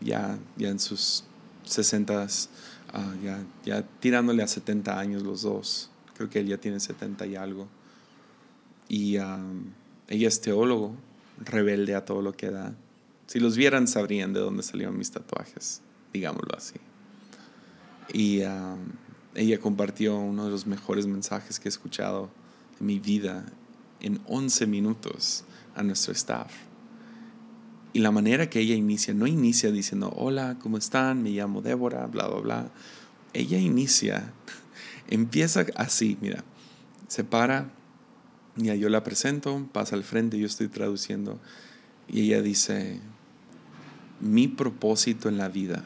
ya, 0.00 0.38
ya 0.56 0.68
en 0.68 0.78
sus 0.78 1.24
60, 1.64 2.26
ah, 2.92 3.14
ya, 3.22 3.44
ya 3.64 3.82
tirándole 4.00 4.42
a 4.42 4.46
70 4.46 4.98
años 4.98 5.22
los 5.22 5.42
dos. 5.42 5.90
Creo 6.16 6.28
que 6.30 6.40
él 6.40 6.48
ya 6.48 6.58
tiene 6.58 6.80
70 6.80 7.26
y 7.26 7.36
algo. 7.36 7.68
Y 8.88 9.16
ella 9.16 10.28
es 10.28 10.40
teólogo, 10.40 10.94
rebelde 11.44 11.94
a 11.94 12.04
todo 12.04 12.22
lo 12.22 12.32
que 12.32 12.50
da. 12.50 12.74
Si 13.26 13.38
los 13.38 13.56
vieran 13.56 13.86
sabrían 13.86 14.32
de 14.32 14.40
dónde 14.40 14.62
salieron 14.62 14.96
mis 14.96 15.10
tatuajes, 15.10 15.82
digámoslo 16.12 16.56
así. 16.56 16.76
Y 18.12 18.40
ella 19.34 19.60
compartió 19.60 20.16
uno 20.16 20.46
de 20.46 20.50
los 20.50 20.66
mejores 20.66 21.06
mensajes 21.06 21.60
que 21.60 21.68
he 21.68 21.70
escuchado 21.70 22.30
en 22.80 22.86
mi 22.86 22.98
vida 22.98 23.44
en 24.00 24.20
11 24.26 24.66
minutos 24.66 25.44
a 25.74 25.82
nuestro 25.82 26.12
staff 26.12 26.67
y 27.98 28.00
la 28.00 28.12
manera 28.12 28.48
que 28.48 28.60
ella 28.60 28.76
inicia, 28.76 29.12
no 29.12 29.26
inicia 29.26 29.72
diciendo, 29.72 30.12
hola, 30.14 30.56
¿cómo 30.62 30.78
están? 30.78 31.20
Me 31.20 31.30
llamo 31.30 31.62
Débora, 31.62 32.06
bla, 32.06 32.28
bla, 32.28 32.38
bla. 32.38 32.70
Ella 33.32 33.58
inicia, 33.58 34.32
empieza 35.10 35.66
así, 35.74 36.16
mira, 36.20 36.44
se 37.08 37.24
para, 37.24 37.72
ya 38.54 38.76
yo 38.76 38.88
la 38.88 39.02
presento, 39.02 39.68
pasa 39.72 39.96
al 39.96 40.04
frente, 40.04 40.38
yo 40.38 40.46
estoy 40.46 40.68
traduciendo, 40.68 41.40
y 42.06 42.20
ella 42.20 42.40
dice, 42.40 43.00
mi 44.20 44.46
propósito 44.46 45.28
en 45.28 45.36
la 45.36 45.48
vida 45.48 45.82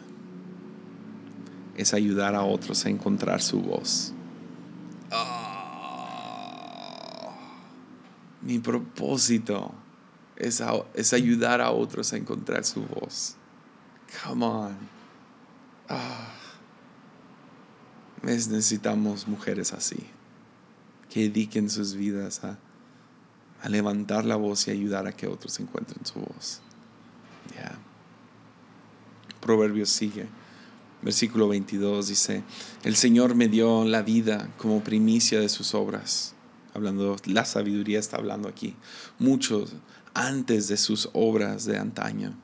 es 1.78 1.94
ayudar 1.94 2.34
a 2.34 2.42
otros 2.42 2.84
a 2.84 2.90
encontrar 2.90 3.40
su 3.40 3.62
voz. 3.62 4.12
Ah, 5.10 5.32
mi 8.42 8.58
propósito 8.58 9.72
es, 10.36 11.12
ayudar 11.12 11.60
a 11.60 11.70
otros 11.70 12.12
a 12.12 12.16
encontrar 12.16 12.64
su 12.64 12.82
voz. 12.82 13.36
Come 14.24 14.44
on. 14.44 14.76
Ah. 15.88 16.34
Necesitamos 18.22 19.26
mujeres 19.26 19.72
así, 19.72 19.96
que 21.10 21.22
dediquen 21.22 21.68
sus 21.68 21.94
vidas 21.94 22.44
a, 22.44 22.58
levantar 23.68 24.24
la 24.24 24.36
voz 24.36 24.66
y 24.66 24.72
ayudar 24.72 25.06
a 25.06 25.12
que 25.12 25.28
otros 25.28 25.58
encuentren 25.60 26.04
su 26.04 26.20
voz. 26.20 26.60
Yeah. 27.54 27.78
Proverbios 29.40 29.88
sigue. 29.88 30.26
Versículo 31.02 31.48
22 31.48 32.08
dice, 32.08 32.42
el 32.84 32.96
Señor 32.96 33.34
me 33.34 33.48
dio 33.48 33.84
la 33.84 34.02
vida 34.02 34.48
como 34.56 34.82
primicia 34.84 35.40
de 35.40 35.48
sus 35.48 35.74
obras. 35.74 36.34
Hablando, 36.74 37.16
la 37.26 37.44
sabiduría 37.44 37.98
está 37.98 38.16
hablando 38.16 38.48
aquí. 38.48 38.76
Muchos 39.18 39.74
antes 40.14 40.68
de 40.68 40.76
sus 40.76 41.08
obras 41.12 41.64
de 41.64 41.78
antaño. 41.78 42.36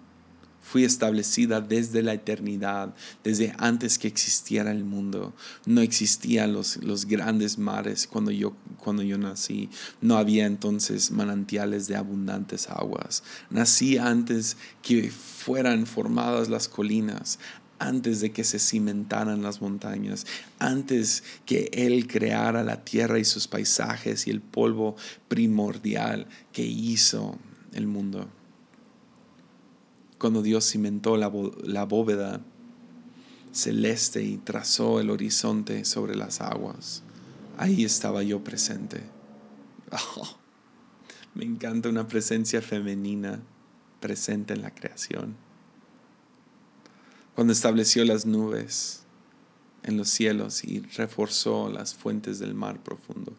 Fui 0.61 0.85
establecida 0.85 1.63
desde 1.63 2.03
la 2.03 2.13
eternidad, 2.13 2.95
desde 3.25 3.55
antes 3.57 3.99
que 3.99 4.07
existiera 4.07 4.71
el 4.71 4.85
mundo. 4.85 5.33
No 5.65 5.81
existían 5.81 6.53
los, 6.53 6.77
los 6.85 7.07
grandes 7.07 7.57
mares 7.57 8.07
cuando 8.07 8.31
yo, 8.31 8.55
cuando 8.77 9.03
yo 9.03 9.17
nací. 9.17 9.71
No 10.03 10.19
había 10.19 10.45
entonces 10.45 11.11
manantiales 11.11 11.89
de 11.89 11.97
abundantes 11.97 12.69
aguas. 12.69 13.23
Nací 13.49 13.97
antes 13.97 14.59
que 14.83 15.11
fueran 15.11 15.87
formadas 15.87 16.51
las 16.51 16.69
colinas, 16.69 17.39
antes 17.79 18.21
de 18.21 18.33
que 18.33 18.45
se 18.45 18.59
cimentaran 18.59 19.43
las 19.43 19.63
montañas, 19.63 20.27
antes 20.59 21.23
que 21.47 21.71
Él 21.73 22.07
creara 22.07 22.63
la 22.63 22.85
tierra 22.85 23.19
y 23.19 23.25
sus 23.25 23.49
paisajes 23.49 24.27
y 24.27 24.31
el 24.31 24.43
polvo 24.43 24.97
primordial 25.29 26.27
que 26.53 26.67
hizo 26.67 27.39
el 27.79 27.87
mundo. 27.87 28.29
Cuando 30.19 30.43
Dios 30.43 30.71
cimentó 30.71 31.17
la, 31.17 31.29
bóveda 31.29 32.41
celeste 33.53 34.23
y 34.23 34.37
trazó 34.37 35.01
el 35.01 35.11
horizonte 35.11 35.85
sobre 35.85 36.17
las 36.17 36.41
aguas, 36.41 37.03
ahí 37.57 37.85
estaba 37.85 38.23
yo 38.23 38.43
presente. 38.45 39.03
Oh, 40.17 40.37
me 41.35 41.45
encanta 41.45 41.89
una 41.89 42.09
presencia 42.09 42.61
femenina 42.61 43.41
presente 44.01 44.55
en 44.55 44.63
la 44.63 44.75
creación. 44.75 45.37
Cuando 47.35 47.53
estableció 47.53 48.05
las 48.05 48.27
nubes 48.27 49.05
en 49.85 49.97
los 49.97 50.09
cielos 50.09 50.65
y 50.65 50.81
reforzó 50.81 51.71
las 51.71 51.95
fuentes 51.95 52.41
del 52.41 52.55
mar 52.55 52.83
profundo, 52.83 53.33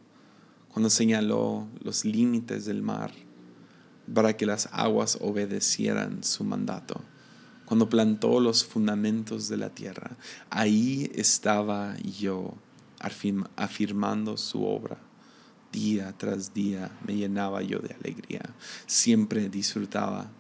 cuando 0.70 0.90
señaló 0.90 1.68
los 1.84 2.06
límites 2.06 2.64
del 2.66 2.82
mar 2.82 3.12
para 4.14 4.36
que 4.36 4.46
las 4.46 4.70
aguas 4.72 5.18
obedecieran 5.22 6.24
su 6.24 6.44
mandato, 6.44 7.02
cuando 7.66 7.90
plantó 7.90 8.40
los 8.40 8.66
fundamentos 8.66 9.48
de 9.48 9.58
la 9.58 9.70
tierra, 9.70 10.18
ahí 10.50 11.12
estaba 11.14 11.96
yo 11.98 12.56
afirmando 13.56 14.38
su 14.38 14.66
obra. 14.66 14.98
Día 15.72 16.16
tras 16.18 16.52
día 16.52 16.90
me 17.06 17.16
llenaba 17.16 17.62
yo 17.62 17.78
de 17.78 17.94
alegría, 17.94 18.42
siempre 18.88 19.50
disfrutaba 19.50 20.32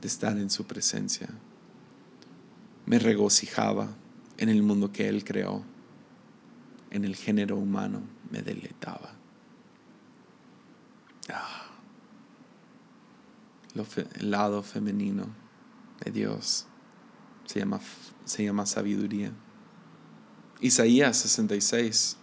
de 0.00 0.08
estar 0.08 0.38
en 0.38 0.48
su 0.48 0.64
presencia. 0.64 1.28
Me 2.86 2.98
regocijaba 2.98 3.94
en 4.38 4.48
el 4.48 4.62
mundo 4.62 4.90
que 4.90 5.10
Él 5.10 5.24
creó, 5.24 5.62
en 6.90 7.04
el 7.04 7.16
género 7.16 7.56
humano 7.58 8.00
me 8.30 8.40
deleitaba. 8.40 9.12
Ah, 11.28 11.61
el 13.74 14.30
lado 14.30 14.62
femenino 14.62 15.26
de 16.04 16.10
Dios 16.10 16.66
se 17.46 17.58
llama, 17.60 17.80
se 18.24 18.44
llama 18.44 18.66
sabiduría. 18.66 19.32
Isaías 20.60 21.16
66. 21.18 22.16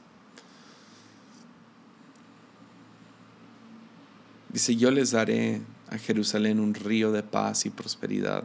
Dice, 4.51 4.75
yo 4.75 4.89
les 4.89 5.11
daré 5.11 5.61
a 5.89 5.97
Jerusalén 5.97 6.59
un 6.59 6.73
río 6.73 7.11
de 7.11 7.21
paz 7.21 7.65
y 7.65 7.69
prosperidad. 7.69 8.43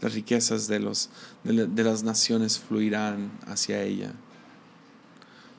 Las 0.00 0.14
riquezas 0.14 0.68
de, 0.68 0.78
los, 0.78 1.10
de, 1.44 1.84
las 1.84 2.02
naciones 2.04 2.58
fluirán 2.58 3.32
hacia 3.46 3.82
ella. 3.82 4.12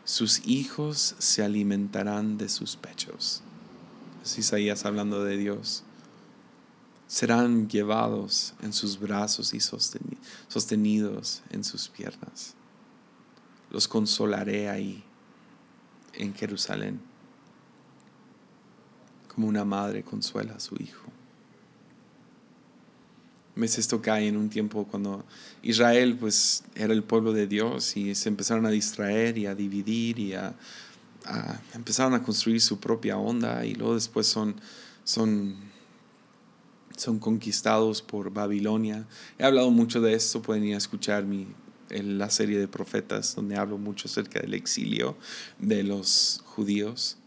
Sus 0.06 0.42
hijos 0.48 1.16
se 1.20 1.44
alimentarán 1.44 2.38
de 2.38 2.50
sus 2.50 2.78
pechos. 2.78 3.44
Es 4.30 4.38
Isaías 4.38 4.86
hablando 4.86 5.24
de 5.24 5.38
Dios. 5.38 5.82
Serán 7.08 7.68
llevados 7.68 8.54
en 8.62 8.74
sus 8.74 9.00
brazos 9.00 9.56
y 9.56 9.60
sostenidos 9.60 11.42
en 11.50 11.64
sus 11.64 11.90
piernas. 11.90 12.54
Los 13.72 13.88
consolaré 13.88 14.70
ahí, 14.70 15.04
en 16.14 16.36
Jerusalén 16.36 17.00
como 19.34 19.48
una 19.48 19.66
madre 19.66 20.04
consuela 20.04 20.54
a 20.54 20.60
su 20.60 20.76
hijo. 20.76 21.08
¿Ves? 23.56 23.80
Esto 23.80 24.00
cae 24.00 24.28
en 24.28 24.38
un 24.38 24.52
tiempo 24.52 24.86
cuando 24.86 25.26
Israel 25.64 26.16
pues 26.20 26.64
era 26.76 26.94
el 26.94 27.02
pueblo 27.02 27.34
de 27.34 27.48
Dios 27.48 27.98
y 27.98 28.14
se 28.14 28.30
empezaron 28.30 28.68
a 28.68 28.70
distraer 28.70 29.40
y 29.40 29.48
a 29.48 29.56
dividir 29.56 30.20
y 30.20 30.36
a, 30.36 30.56
empezaron 31.74 32.14
a 32.14 32.24
construir 32.24 32.62
su 32.62 32.80
propia 32.80 33.18
onda 33.18 33.66
y 33.66 33.76
luego 33.76 33.96
después 33.96 34.28
son, 34.28 34.56
son, 35.04 35.56
son 36.96 37.20
conquistados 37.20 38.02
por 38.02 38.32
Babilonia. 38.32 39.08
He 39.38 39.44
hablado 39.44 39.72
mucho 39.72 40.02
de 40.02 40.14
esto, 40.14 40.42
pueden 40.42 40.64
ir 40.66 40.76
a 40.76 40.78
escuchar 40.78 41.26
mi, 41.26 41.48
la 41.90 42.30
serie 42.30 42.60
de 42.60 42.68
profetas 42.68 43.36
donde 43.36 43.58
hablo 43.58 43.78
mucho 43.78 44.08
acerca 44.08 44.40
del 44.40 44.54
exilio 44.54 45.18
de 45.58 45.84
los 45.84 46.42
judíos, 46.46 47.18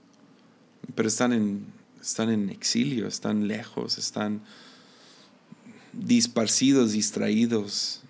pero 0.94 1.08
están 1.08 1.32
en, 1.32 1.66
están 2.00 2.30
en 2.30 2.48
exilio, 2.50 3.06
están 3.06 3.48
lejos, 3.48 3.98
están 3.98 4.42
disparcidos, 5.92 6.92
distraídos, 6.92 8.02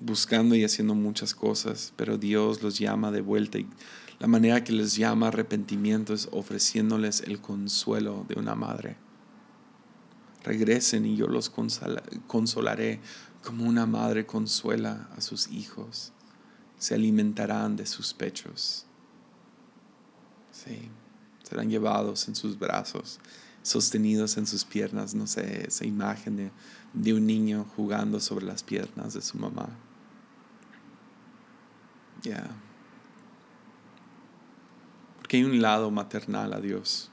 buscando 0.00 0.54
y 0.54 0.64
haciendo 0.64 0.94
muchas 0.94 1.34
cosas, 1.34 1.92
pero 1.96 2.18
Dios 2.18 2.62
los 2.62 2.78
llama 2.78 3.10
de 3.10 3.20
vuelta 3.20 3.58
y 3.58 3.66
la 4.24 4.28
manera 4.28 4.64
que 4.64 4.72
les 4.72 4.96
llama 4.96 5.28
arrepentimiento 5.28 6.14
es 6.14 6.30
ofreciéndoles 6.32 7.20
el 7.26 7.42
consuelo 7.42 8.24
de 8.26 8.40
una 8.40 8.54
madre. 8.54 8.96
Regresen 10.42 11.04
y 11.04 11.14
yo 11.14 11.26
los 11.26 11.52
consolaré 12.26 13.00
como 13.42 13.66
una 13.66 13.84
madre 13.84 14.24
consuela 14.24 15.10
a 15.14 15.20
sus 15.20 15.48
hijos. 15.48 16.14
Se 16.78 16.94
alimentarán 16.94 17.76
de 17.76 17.84
sus 17.84 18.14
pechos. 18.14 18.86
Sí 20.52 20.90
serán 21.44 21.68
llevados 21.68 22.26
en 22.26 22.34
sus 22.34 22.58
brazos, 22.58 23.20
sostenidos 23.62 24.38
en 24.38 24.46
sus 24.46 24.64
piernas, 24.64 25.14
no 25.14 25.26
sé, 25.26 25.66
esa 25.68 25.84
imagen 25.84 26.50
de, 26.94 27.12
un 27.12 27.26
niño 27.26 27.66
jugando 27.76 28.18
sobre 28.20 28.46
las 28.46 28.62
piernas 28.62 29.12
de 29.12 29.20
su 29.20 29.36
mamá. 29.36 29.68
Ya. 32.22 32.63
Hay 35.34 35.42
un 35.42 35.60
lado 35.60 35.90
maternal 35.90 36.52
a 36.52 36.60
Dios. 36.60 37.10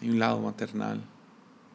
Hay 0.00 0.08
un 0.08 0.20
lado 0.20 0.38
maternal. 0.40 1.02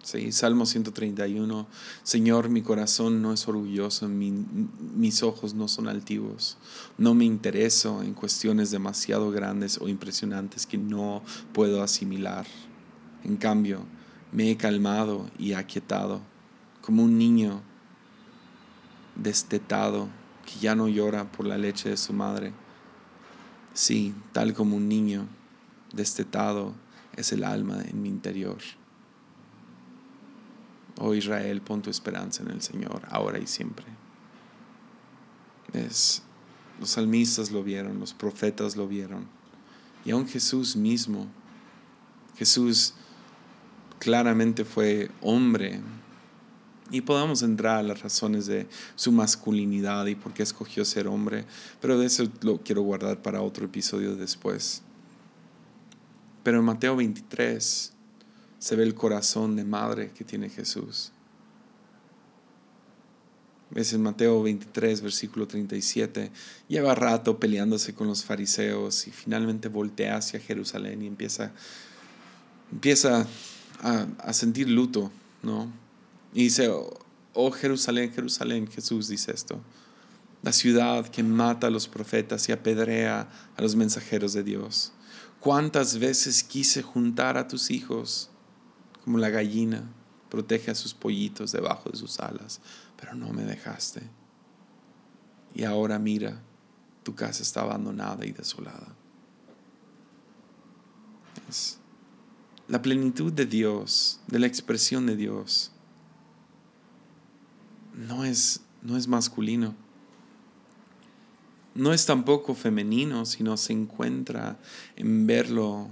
Sí, 0.02 0.32
Salmo 0.32 0.66
131, 0.66 1.68
Señor, 2.04 2.48
mi 2.48 2.62
corazón 2.62 3.22
no 3.22 3.34
es 3.34 3.46
orgulloso, 3.46 4.08
mis 4.08 5.22
ojos 5.22 5.54
no 5.54 5.68
son 5.68 5.90
altivos, 5.90 6.58
no 6.98 7.14
me 7.14 7.26
intereso 7.26 8.02
en 8.04 8.14
cuestiones 8.14 8.72
demasiado 8.72 9.32
grandes 9.32 9.78
o 9.82 9.90
impresionantes 9.90 10.66
que 10.66 10.78
no 10.78 11.22
puedo 11.52 11.84
asimilar. 11.84 12.48
En 13.26 13.36
cambio, 13.36 13.86
me 14.32 14.50
he 14.50 14.56
calmado 14.56 15.30
y 15.38 15.54
aquietado, 15.54 16.22
como 16.82 17.04
un 17.04 17.18
niño 17.18 17.62
destetado 19.18 20.08
que 20.46 20.58
ya 20.62 20.74
no 20.74 20.88
llora 20.88 21.30
por 21.30 21.46
la 21.46 21.58
leche 21.58 21.90
de 21.90 21.98
su 21.98 22.14
madre. 22.14 22.63
Sí, 23.74 24.14
tal 24.32 24.54
como 24.54 24.78
un 24.78 24.88
niño 24.88 25.28
destetado 25.94 26.74
es 27.16 27.32
el 27.32 27.44
alma 27.44 27.82
en 27.82 28.02
mi 28.02 28.10
interior. 28.10 28.58
Oh 31.00 31.14
Israel, 31.14 31.62
pon 31.62 31.82
tu 31.82 31.90
esperanza 31.90 32.44
en 32.44 32.52
el 32.52 32.62
Señor, 32.62 33.02
ahora 33.10 33.40
y 33.40 33.48
siempre. 33.48 33.86
Es, 35.74 36.22
los 36.80 36.92
salmistas 36.92 37.52
lo 37.52 37.64
vieron, 37.64 38.00
los 38.00 38.14
profetas 38.14 38.76
lo 38.76 38.88
vieron. 38.88 39.28
Y 40.06 40.12
aún 40.12 40.28
Jesús 40.28 40.76
mismo, 40.76 41.28
Jesús 42.38 42.94
claramente 44.00 44.66
fue 44.66 45.10
hombre. 45.22 45.80
Y 46.94 47.02
podemos 47.02 47.42
entrar 47.42 47.80
a 47.80 47.82
las 47.84 48.04
razones 48.04 48.46
de 48.46 48.68
su 48.96 49.12
masculinidad 49.12 50.06
y 50.06 50.14
por 50.14 50.32
qué 50.32 50.44
escogió 50.44 50.86
ser 50.86 51.08
hombre, 51.08 51.44
pero 51.82 51.98
de 51.98 52.06
eso 52.06 52.24
lo 52.42 52.60
quiero 52.62 52.84
guardar 52.84 53.20
para 53.20 53.42
otro 53.42 53.66
episodio 53.66 54.16
después. 54.16 54.84
Pero 56.44 56.60
en 56.60 56.66
Mateo 56.66 56.96
23, 56.96 57.94
se 58.60 58.76
ve 58.76 58.84
el 58.84 58.94
corazón 58.94 59.56
de 59.56 59.64
madre 59.64 60.12
que 60.12 60.24
tiene 60.24 60.52
Jesús. 60.52 61.12
Ves 63.72 63.92
en 63.94 64.04
Mateo 64.04 64.44
23, 64.44 65.02
versículo 65.02 65.48
37, 65.48 66.30
lleva 66.68 66.94
rato 66.94 67.40
peleándose 67.40 67.96
con 67.96 68.06
los 68.06 68.24
fariseos 68.24 69.08
y 69.08 69.12
finalmente 69.12 69.68
voltea 69.68 70.18
hacia 70.18 70.40
Jerusalén 70.40 71.02
y 71.02 71.08
empieza, 71.08 71.54
empieza 72.72 73.26
a, 73.82 74.06
a 74.20 74.34
sentir 74.34 74.70
luto, 74.70 75.12
¿no? 75.42 75.82
Y 76.34 76.44
dice, 76.44 76.72
oh 77.34 77.52
Jerusalén, 77.52 78.12
Jerusalén, 78.12 78.68
Jesús 78.68 79.08
dice 79.08 79.32
esto, 79.32 79.62
la 80.42 80.52
ciudad 80.52 81.08
que 81.08 81.24
mata 81.24 81.68
a 81.68 81.70
los 81.70 81.88
profetas 81.88 82.50
y 82.50 82.52
apedrea 82.52 83.30
a 83.56 83.62
los 83.62 83.76
mensajeros 83.76 84.34
de 84.34 84.44
Dios. 84.44 84.92
¿Cuántas 85.40 86.00
veces 86.00 86.44
quise 86.44 86.82
juntar 86.82 87.38
a 87.38 87.48
tus 87.48 87.72
hijos? 87.72 88.30
como 89.04 89.18
la 89.18 89.30
gallina 89.30 89.84
protege 90.30 90.72
a 90.72 90.76
sus 90.76 90.94
pollitos 90.94 91.52
debajo 91.52 91.90
de 91.90 91.98
sus 91.98 92.20
alas, 92.20 92.62
pero 93.00 93.14
no 93.14 93.32
me 93.34 93.44
dejaste. 93.44 94.02
Y 95.54 95.64
ahora 95.64 96.00
mira, 96.00 96.42
tu 97.04 97.14
casa 97.14 97.44
está 97.44 97.62
abandonada 97.62 98.26
y 98.26 98.32
desolada. 98.32 98.96
Es 101.50 101.80
la 102.68 102.82
plenitud 102.82 103.32
de 103.32 103.46
Dios, 103.46 104.22
de 104.28 104.40
la 104.40 104.48
expresión 104.48 105.06
de 105.06 105.18
Dios, 105.18 105.73
no 107.94 108.24
es, 108.24 108.62
no 108.82 108.98
es 108.98 109.08
masculino. 109.08 109.76
No 111.76 111.92
es 111.92 112.06
tampoco 112.06 112.54
femenino, 112.54 113.26
sino 113.26 113.58
se 113.58 113.74
encuentra 113.74 114.60
en 114.96 115.26
verlo 115.26 115.90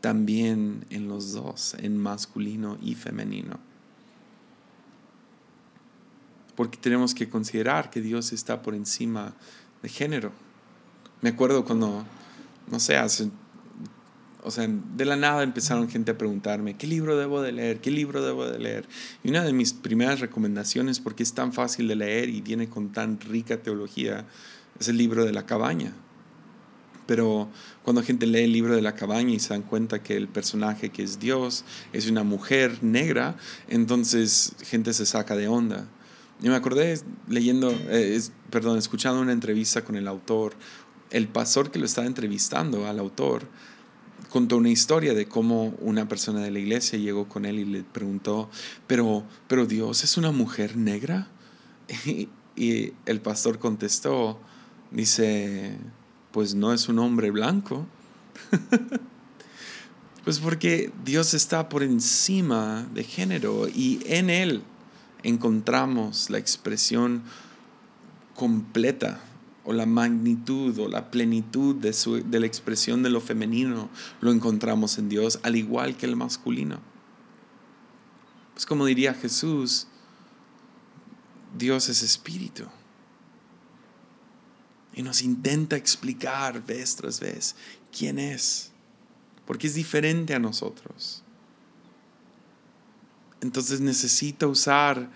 también 0.00 0.84
en 0.90 1.08
los 1.08 1.32
dos, 1.32 1.74
en 1.78 1.96
masculino 1.96 2.76
y 2.82 2.94
femenino. 2.94 3.58
Porque 6.54 6.76
tenemos 6.76 7.14
que 7.14 7.28
considerar 7.28 7.88
que 7.88 8.02
Dios 8.02 8.32
está 8.32 8.60
por 8.60 8.74
encima 8.74 9.34
de 9.82 9.88
género. 9.88 10.32
Me 11.22 11.30
acuerdo 11.30 11.64
cuando, 11.64 12.04
no 12.70 12.78
sé, 12.78 12.96
hace 12.96 13.30
o 14.44 14.50
sea, 14.50 14.68
de 14.68 15.04
la 15.06 15.16
nada 15.16 15.42
empezaron 15.42 15.88
gente 15.88 16.12
a 16.12 16.18
preguntarme, 16.18 16.76
¿qué 16.76 16.86
libro 16.86 17.16
debo 17.16 17.40
de 17.40 17.52
leer? 17.52 17.80
¿Qué 17.80 17.90
libro 17.90 18.22
debo 18.22 18.46
de 18.46 18.58
leer? 18.58 18.86
Y 19.22 19.30
una 19.30 19.42
de 19.42 19.54
mis 19.54 19.72
primeras 19.72 20.20
recomendaciones, 20.20 21.00
porque 21.00 21.22
es 21.22 21.32
tan 21.32 21.52
fácil 21.54 21.88
de 21.88 21.96
leer 21.96 22.28
y 22.28 22.42
viene 22.42 22.68
con 22.68 22.92
tan 22.92 23.18
rica 23.20 23.62
teología, 23.62 24.26
es 24.78 24.88
el 24.88 24.98
libro 24.98 25.24
de 25.24 25.32
la 25.32 25.46
cabaña. 25.46 25.94
Pero 27.06 27.48
cuando 27.82 28.02
gente 28.02 28.26
lee 28.26 28.44
el 28.44 28.52
libro 28.52 28.74
de 28.76 28.82
la 28.82 28.94
cabaña 28.94 29.32
y 29.32 29.38
se 29.38 29.50
dan 29.50 29.62
cuenta 29.62 30.02
que 30.02 30.16
el 30.16 30.28
personaje 30.28 30.90
que 30.90 31.02
es 31.02 31.18
Dios 31.18 31.64
es 31.92 32.10
una 32.10 32.22
mujer 32.22 32.82
negra, 32.82 33.36
entonces 33.68 34.54
gente 34.62 34.92
se 34.92 35.06
saca 35.06 35.36
de 35.36 35.48
onda. 35.48 35.86
Y 36.42 36.48
me 36.48 36.56
acordé 36.56 37.00
leyendo, 37.28 37.70
eh, 37.88 38.20
perdón, 38.50 38.76
escuchando 38.76 39.20
una 39.20 39.32
entrevista 39.32 39.84
con 39.84 39.96
el 39.96 40.06
autor, 40.06 40.54
el 41.10 41.28
pastor 41.28 41.70
que 41.70 41.78
lo 41.78 41.86
estaba 41.86 42.06
entrevistando 42.06 42.86
al 42.86 42.98
autor, 42.98 43.46
contó 44.34 44.56
una 44.56 44.70
historia 44.70 45.14
de 45.14 45.28
cómo 45.28 45.76
una 45.80 46.08
persona 46.08 46.40
de 46.40 46.50
la 46.50 46.58
iglesia 46.58 46.98
llegó 46.98 47.28
con 47.28 47.44
él 47.44 47.60
y 47.60 47.64
le 47.64 47.84
preguntó, 47.84 48.50
pero, 48.88 49.22
pero 49.46 49.64
Dios 49.64 50.02
es 50.02 50.16
una 50.16 50.32
mujer 50.32 50.76
negra. 50.76 51.28
Y, 52.56 52.92
el 53.06 53.20
pastor 53.20 53.60
contestó, 53.60 54.40
dice, 54.90 55.76
pues 56.32 56.56
no 56.56 56.72
es 56.72 56.88
un 56.88 56.98
hombre 56.98 57.30
blanco. 57.30 57.86
pues 60.24 60.40
porque 60.40 60.92
Dios 61.04 61.34
está 61.34 61.68
por 61.68 61.84
encima 61.84 62.88
de 62.92 63.04
género 63.04 63.68
y 63.68 64.00
en 64.06 64.30
Él 64.30 64.62
encontramos 65.22 66.28
la 66.28 66.38
expresión 66.38 67.22
completa 68.34 69.20
o 69.64 69.72
la 69.72 69.86
magnitud 69.86 70.78
o 70.78 70.88
la 70.88 71.10
plenitud 71.10 71.74
de, 71.74 71.92
su, 71.92 72.22
de 72.22 72.40
la 72.40 72.46
expresión 72.46 73.02
de 73.02 73.10
lo 73.10 73.20
femenino 73.20 73.88
lo 74.20 74.30
encontramos 74.30 74.98
en 74.98 75.08
Dios, 75.08 75.40
al 75.42 75.56
igual 75.56 75.96
que 75.96 76.06
el 76.06 76.16
masculino. 76.16 76.80
Pues 78.52 78.66
como 78.66 78.86
diría 78.86 79.14
Jesús, 79.14 79.88
Dios 81.56 81.88
es 81.88 82.02
espíritu. 82.02 82.64
Y 84.94 85.02
nos 85.02 85.22
intenta 85.22 85.76
explicar 85.76 86.64
vez 86.64 86.94
tras 86.94 87.18
vez 87.18 87.56
quién 87.96 88.18
es, 88.18 88.70
porque 89.44 89.66
es 89.66 89.74
diferente 89.74 90.34
a 90.34 90.38
nosotros. 90.38 91.22
Entonces 93.40 93.80
necesita 93.80 94.46
usar 94.46 95.10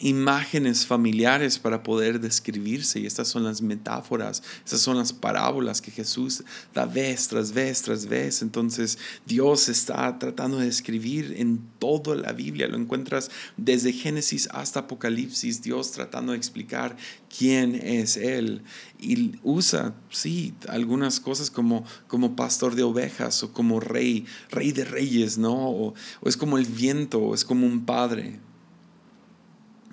imágenes 0.00 0.86
familiares 0.86 1.58
para 1.58 1.82
poder 1.82 2.20
describirse 2.20 3.00
y 3.00 3.06
estas 3.06 3.28
son 3.28 3.44
las 3.44 3.62
metáforas, 3.62 4.42
estas 4.64 4.80
son 4.80 4.96
las 4.96 5.12
parábolas 5.12 5.80
que 5.80 5.90
Jesús 5.90 6.44
da 6.74 6.86
vez 6.86 7.28
tras 7.28 7.52
vez 7.52 7.82
tras 7.82 8.06
vez. 8.06 8.42
Entonces 8.42 8.98
Dios 9.26 9.68
está 9.68 10.18
tratando 10.18 10.58
de 10.58 10.66
describir 10.66 11.34
en 11.36 11.60
toda 11.78 12.14
la 12.16 12.32
Biblia, 12.32 12.68
lo 12.68 12.76
encuentras 12.76 13.30
desde 13.56 13.92
Génesis 13.92 14.48
hasta 14.52 14.80
Apocalipsis, 14.80 15.62
Dios 15.62 15.92
tratando 15.92 16.32
de 16.32 16.38
explicar 16.38 16.96
quién 17.28 17.74
es 17.74 18.16
Él 18.16 18.62
y 19.00 19.32
usa, 19.42 19.94
sí, 20.10 20.54
algunas 20.68 21.20
cosas 21.20 21.50
como, 21.50 21.84
como 22.06 22.36
pastor 22.36 22.74
de 22.74 22.82
ovejas 22.82 23.42
o 23.42 23.52
como 23.52 23.80
rey, 23.80 24.26
rey 24.50 24.72
de 24.72 24.84
reyes, 24.84 25.38
¿no? 25.38 25.54
O, 25.54 25.94
o 26.20 26.28
es 26.28 26.36
como 26.36 26.58
el 26.58 26.66
viento, 26.66 27.18
o 27.18 27.34
es 27.34 27.44
como 27.44 27.66
un 27.66 27.84
padre. 27.86 28.40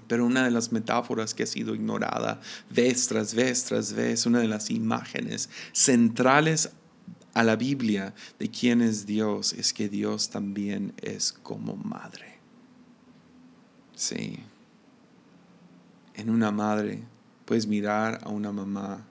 Pero 0.08 0.26
una 0.26 0.46
de 0.46 0.52
las 0.52 0.72
metáforas 0.72 1.34
que 1.34 1.44
ha 1.44 1.48
sido 1.48 1.76
ignorada 1.76 2.40
vez 2.70 3.08
tras 3.08 3.34
vez 3.34 3.66
tras 3.66 3.94
vez, 3.94 4.26
una 4.26 4.40
de 4.40 4.48
las 4.48 4.70
imágenes 4.70 5.50
centrales 5.74 6.72
a 7.34 7.44
la 7.44 7.56
Biblia 7.56 8.14
de 8.40 8.50
quién 8.50 8.82
es 8.82 9.06
Dios, 9.06 9.54
es 9.54 9.74
que 9.74 9.90
Dios 9.90 10.30
también 10.30 10.94
es 11.02 11.32
como 11.34 11.76
madre. 11.76 12.40
Sí. 13.96 14.40
En 16.16 16.30
una 16.30 16.52
madre 16.52 17.04
puedes 17.46 17.68
mirar 17.68 18.22
a 18.24 18.30
una 18.30 18.52
mamá 18.52 19.06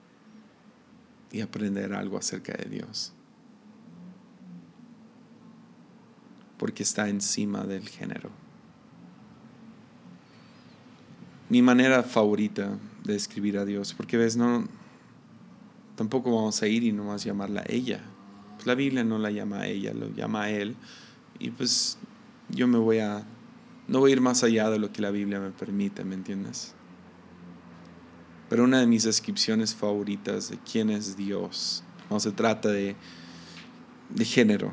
y 1.31 1.41
aprender 1.41 1.93
algo 1.93 2.17
acerca 2.17 2.53
de 2.53 2.69
Dios. 2.69 3.13
Porque 6.57 6.83
está 6.83 7.07
encima 7.07 7.63
del 7.63 7.87
género 7.87 8.46
mi 11.49 11.61
manera 11.61 12.03
favorita 12.03 12.77
de 13.03 13.15
escribir 13.15 13.57
a 13.57 13.65
Dios, 13.65 13.93
porque 13.93 14.17
ves, 14.17 14.35
no, 14.35 14.67
tampoco 15.95 16.35
vamos 16.35 16.61
a 16.61 16.67
ir 16.67 16.83
y 16.83 16.91
no 16.91 17.07
vas 17.07 17.23
a 17.23 17.25
llamarla 17.25 17.63
ella. 17.67 18.01
Pues 18.55 18.67
la 18.67 18.75
Biblia 18.75 19.03
no 19.03 19.17
la 19.17 19.31
llama 19.31 19.61
a 19.61 19.67
ella, 19.67 19.93
lo 19.93 20.13
llama 20.13 20.43
a 20.43 20.49
él. 20.49 20.75
Y 21.39 21.51
pues 21.51 21.97
yo 22.49 22.67
me 22.67 22.77
voy 22.77 22.99
a, 22.99 23.25
no 23.87 23.99
voy 23.99 24.11
a 24.11 24.13
ir 24.13 24.21
más 24.21 24.43
allá 24.43 24.69
de 24.69 24.79
lo 24.79 24.91
que 24.91 25.01
la 25.01 25.11
Biblia 25.11 25.39
me 25.39 25.51
permite, 25.51 26.03
¿me 26.03 26.15
entiendes? 26.15 26.73
Pero 28.49 28.63
una 28.63 28.79
de 28.79 28.87
mis 28.87 29.03
descripciones 29.03 29.73
favoritas 29.73 30.49
de 30.49 30.57
quién 30.69 30.89
es 30.89 31.15
Dios, 31.15 31.83
no 32.09 32.19
se 32.19 32.31
trata 32.31 32.69
de, 32.69 32.95
de 34.09 34.25
género, 34.25 34.71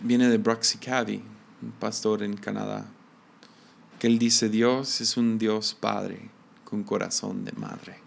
viene 0.00 0.28
de 0.28 0.38
Bruxy 0.38 0.78
Cavey, 0.78 1.22
un 1.62 1.72
pastor 1.72 2.22
en 2.22 2.36
Canadá 2.36 2.88
que 4.00 4.06
él 4.06 4.18
dice, 4.18 4.48
Dios 4.48 5.02
es 5.02 5.18
un 5.18 5.38
Dios 5.38 5.76
Padre 5.78 6.30
con 6.64 6.82
corazón 6.82 7.44
de 7.44 7.52
madre. 7.52 7.98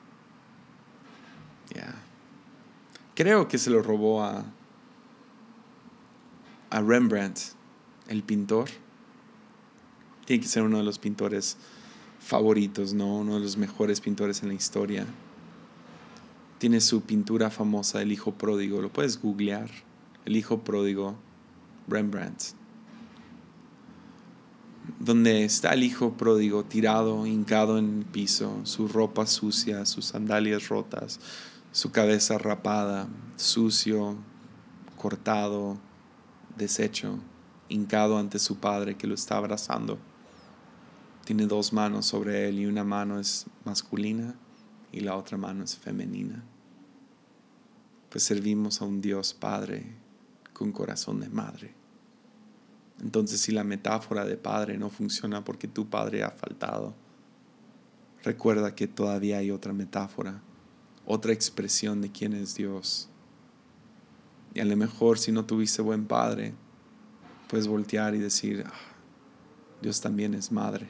Creo 3.15 3.47
que 3.47 3.59
se 3.59 3.69
lo 3.69 3.83
robó 3.83 4.23
a, 4.23 4.43
a 6.71 6.81
Rembrandt, 6.81 7.37
el 8.07 8.23
pintor. 8.23 8.69
Tiene 10.25 10.41
que 10.41 10.49
ser 10.49 10.63
uno 10.63 10.79
de 10.79 10.83
los 10.83 10.97
pintores 10.97 11.57
favoritos, 12.19 12.95
¿no? 12.95 13.19
Uno 13.19 13.35
de 13.35 13.41
los 13.41 13.55
mejores 13.55 14.01
pintores 14.01 14.41
en 14.41 14.47
la 14.47 14.55
historia. 14.55 15.05
Tiene 16.57 16.81
su 16.81 17.01
pintura 17.01 17.51
famosa, 17.51 18.01
El 18.01 18.11
Hijo 18.11 18.31
Pródigo. 18.33 18.81
Lo 18.81 18.91
puedes 18.91 19.21
googlear. 19.21 19.69
El 20.25 20.37
Hijo 20.37 20.63
Pródigo, 20.63 21.15
Rembrandt 21.87 22.62
donde 24.99 25.43
está 25.43 25.73
el 25.73 25.83
hijo 25.83 26.13
pródigo 26.13 26.63
tirado, 26.63 27.25
hincado 27.25 27.77
en 27.77 27.99
el 27.99 28.05
piso, 28.05 28.61
su 28.63 28.87
ropa 28.87 29.25
sucia, 29.25 29.85
sus 29.85 30.05
sandalias 30.05 30.69
rotas, 30.69 31.19
su 31.71 31.91
cabeza 31.91 32.37
rapada, 32.37 33.07
sucio, 33.35 34.15
cortado, 34.97 35.77
deshecho, 36.57 37.19
hincado 37.69 38.17
ante 38.17 38.39
su 38.39 38.57
padre 38.57 38.95
que 38.95 39.07
lo 39.07 39.15
está 39.15 39.37
abrazando. 39.37 39.97
Tiene 41.25 41.47
dos 41.47 41.73
manos 41.73 42.05
sobre 42.05 42.47
él 42.49 42.59
y 42.59 42.65
una 42.65 42.83
mano 42.83 43.19
es 43.19 43.45
masculina 43.65 44.35
y 44.91 44.99
la 44.99 45.15
otra 45.15 45.37
mano 45.37 45.63
es 45.63 45.75
femenina. 45.75 46.43
Pues 48.09 48.23
servimos 48.23 48.81
a 48.81 48.85
un 48.85 49.01
Dios 49.01 49.33
Padre 49.33 49.95
con 50.53 50.71
corazón 50.71 51.19
de 51.19 51.29
madre. 51.29 51.82
Entonces 53.01 53.41
si 53.41 53.51
la 53.51 53.63
metáfora 53.63 54.25
de 54.25 54.37
padre 54.37 54.77
no 54.77 54.89
funciona 54.89 55.43
porque 55.43 55.67
tu 55.67 55.89
padre 55.89 56.23
ha 56.23 56.31
faltado, 56.31 56.93
recuerda 58.23 58.75
que 58.75 58.87
todavía 58.87 59.39
hay 59.39 59.51
otra 59.51 59.73
metáfora, 59.73 60.41
otra 61.05 61.33
expresión 61.33 62.01
de 62.01 62.11
quién 62.11 62.33
es 62.33 62.55
Dios. 62.55 63.09
Y 64.53 64.59
a 64.59 64.65
lo 64.65 64.77
mejor 64.77 65.19
si 65.19 65.31
no 65.31 65.45
tuviste 65.45 65.81
buen 65.81 66.05
padre, 66.05 66.53
puedes 67.49 67.67
voltear 67.67 68.15
y 68.15 68.19
decir, 68.19 68.63
ah, 68.65 68.73
Dios 69.81 69.99
también 69.99 70.33
es 70.33 70.51
madre. 70.51 70.87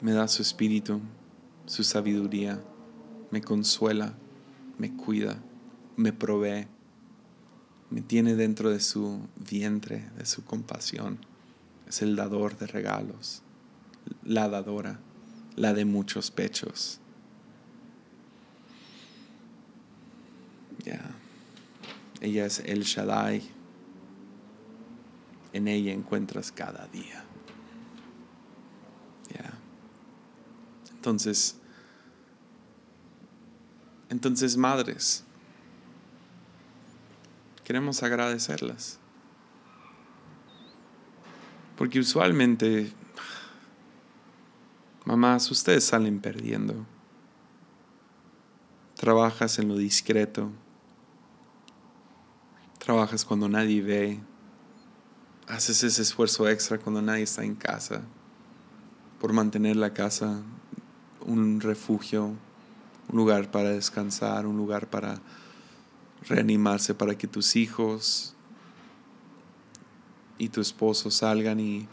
Me 0.00 0.12
da 0.12 0.28
su 0.28 0.42
espíritu, 0.42 1.00
su 1.66 1.84
sabiduría, 1.84 2.60
me 3.30 3.40
consuela, 3.40 4.14
me 4.78 4.96
cuida, 4.96 5.42
me 5.96 6.12
provee 6.12 6.66
me 7.90 8.02
tiene 8.02 8.34
dentro 8.34 8.70
de 8.70 8.80
su 8.80 9.20
vientre, 9.36 10.10
de 10.18 10.26
su 10.26 10.44
compasión. 10.44 11.18
Es 11.88 12.02
el 12.02 12.16
dador 12.16 12.58
de 12.58 12.66
regalos, 12.66 13.42
la 14.22 14.48
dadora, 14.48 15.00
la 15.56 15.72
de 15.72 15.84
muchos 15.84 16.30
pechos. 16.30 17.00
Ya. 20.84 21.00
Ella 22.20 22.46
es 22.46 22.60
el 22.60 22.82
Shaddai. 22.82 23.42
En 25.52 25.66
ella 25.66 25.92
encuentras 25.92 26.52
cada 26.52 26.86
día. 26.88 27.24
Ya. 29.34 29.52
Entonces, 30.94 31.56
entonces 34.10 34.56
madres, 34.56 35.24
queremos 37.68 38.02
agradecerlas. 38.02 38.98
Porque 41.76 42.00
usualmente, 42.00 42.90
mamás, 45.04 45.50
ustedes 45.50 45.84
salen 45.84 46.18
perdiendo. 46.18 46.86
Trabajas 48.94 49.58
en 49.58 49.68
lo 49.68 49.76
discreto. 49.76 50.50
Trabajas 52.78 53.26
cuando 53.26 53.50
nadie 53.50 53.82
ve. 53.82 54.20
Haces 55.46 55.84
ese 55.84 56.00
esfuerzo 56.00 56.48
extra 56.48 56.78
cuando 56.78 57.02
nadie 57.02 57.24
está 57.24 57.44
en 57.44 57.54
casa 57.54 58.00
por 59.20 59.34
mantener 59.34 59.76
la 59.76 59.92
casa 59.92 60.40
un 61.20 61.60
refugio, 61.60 62.28
un 63.08 63.16
lugar 63.16 63.50
para 63.50 63.68
descansar, 63.68 64.46
un 64.46 64.56
lugar 64.56 64.86
para 64.86 65.20
reanimarse, 66.26 66.94
para 66.94 67.16
que 67.16 67.26
tus 67.26 67.56
hijos 67.56 68.34
y 70.38 70.48
tu 70.48 70.60
esposo 70.60 71.10
salgan 71.10 71.60
y 71.60 71.88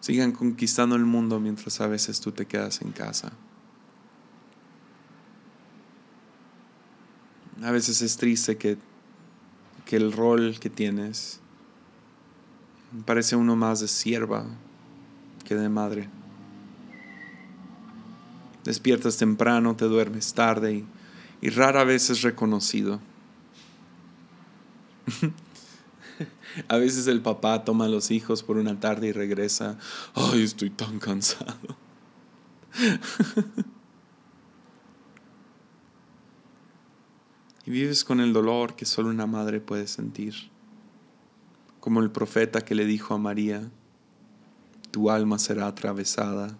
sigan 0.00 0.32
conquistando 0.32 0.96
el 0.96 1.04
mundo 1.04 1.40
mientras 1.40 1.80
a 1.80 1.86
veces 1.86 2.20
tú 2.20 2.32
te 2.32 2.46
quedas 2.46 2.82
en 2.82 2.92
casa. 2.92 3.32
A 7.62 7.70
veces 7.70 8.00
es 8.00 8.16
triste 8.16 8.56
que, 8.56 8.78
que 9.84 9.96
el 9.96 10.12
rol 10.12 10.58
que 10.58 10.70
tienes 10.70 11.40
parece 13.04 13.36
uno 13.36 13.54
más 13.54 13.80
de 13.80 13.88
sierva 13.88 14.46
que 15.44 15.54
de 15.54 15.68
madre. 15.68 16.08
Despiertas 18.64 19.16
temprano, 19.16 19.76
te 19.76 19.86
duermes 19.86 20.32
tarde 20.32 20.74
y, 20.74 20.86
y 21.40 21.50
rara 21.50 21.84
vez 21.84 22.08
es 22.10 22.22
reconocido. 22.22 23.00
A 26.68 26.76
veces 26.76 27.06
el 27.06 27.22
papá 27.22 27.64
toma 27.64 27.86
a 27.86 27.88
los 27.88 28.10
hijos 28.10 28.42
por 28.42 28.58
una 28.58 28.78
tarde 28.80 29.06
y 29.08 29.12
regresa. 29.12 29.78
Ay, 30.14 30.42
estoy 30.42 30.70
tan 30.70 30.98
cansado. 30.98 31.76
y 37.66 37.70
vives 37.70 38.04
con 38.04 38.20
el 38.20 38.32
dolor 38.32 38.76
que 38.76 38.84
solo 38.84 39.10
una 39.10 39.26
madre 39.26 39.60
puede 39.60 39.86
sentir. 39.86 40.34
Como 41.80 42.00
el 42.00 42.10
profeta 42.10 42.60
que 42.60 42.74
le 42.74 42.84
dijo 42.84 43.14
a 43.14 43.18
María, 43.18 43.70
tu 44.90 45.10
alma 45.10 45.38
será 45.38 45.66
atravesada. 45.66 46.58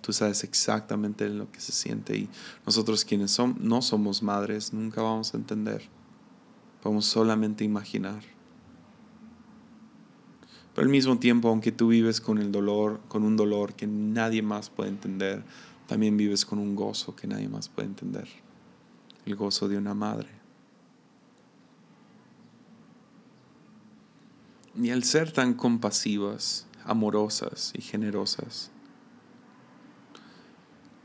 Tú 0.00 0.12
sabes 0.14 0.44
exactamente 0.44 1.28
lo 1.28 1.50
que 1.52 1.60
se 1.60 1.72
siente 1.72 2.16
y 2.16 2.30
nosotros 2.64 3.04
quienes 3.04 3.30
son, 3.32 3.58
no 3.60 3.82
somos 3.82 4.22
madres 4.22 4.72
nunca 4.72 5.02
vamos 5.02 5.34
a 5.34 5.36
entender. 5.36 5.97
Podemos 6.82 7.06
solamente 7.06 7.64
imaginar. 7.64 8.22
Pero 10.74 10.86
al 10.86 10.92
mismo 10.92 11.18
tiempo, 11.18 11.48
aunque 11.48 11.72
tú 11.72 11.88
vives 11.88 12.20
con 12.20 12.38
el 12.38 12.52
dolor, 12.52 13.00
con 13.08 13.24
un 13.24 13.36
dolor 13.36 13.74
que 13.74 13.86
nadie 13.86 14.42
más 14.42 14.70
puede 14.70 14.90
entender, 14.90 15.42
también 15.88 16.16
vives 16.16 16.46
con 16.46 16.58
un 16.58 16.76
gozo 16.76 17.16
que 17.16 17.26
nadie 17.26 17.48
más 17.48 17.68
puede 17.68 17.88
entender. 17.88 18.28
El 19.26 19.34
gozo 19.34 19.68
de 19.68 19.76
una 19.76 19.94
madre. 19.94 20.28
Y 24.80 24.90
al 24.90 25.02
ser 25.02 25.32
tan 25.32 25.54
compasivas, 25.54 26.68
amorosas 26.84 27.72
y 27.76 27.82
generosas, 27.82 28.70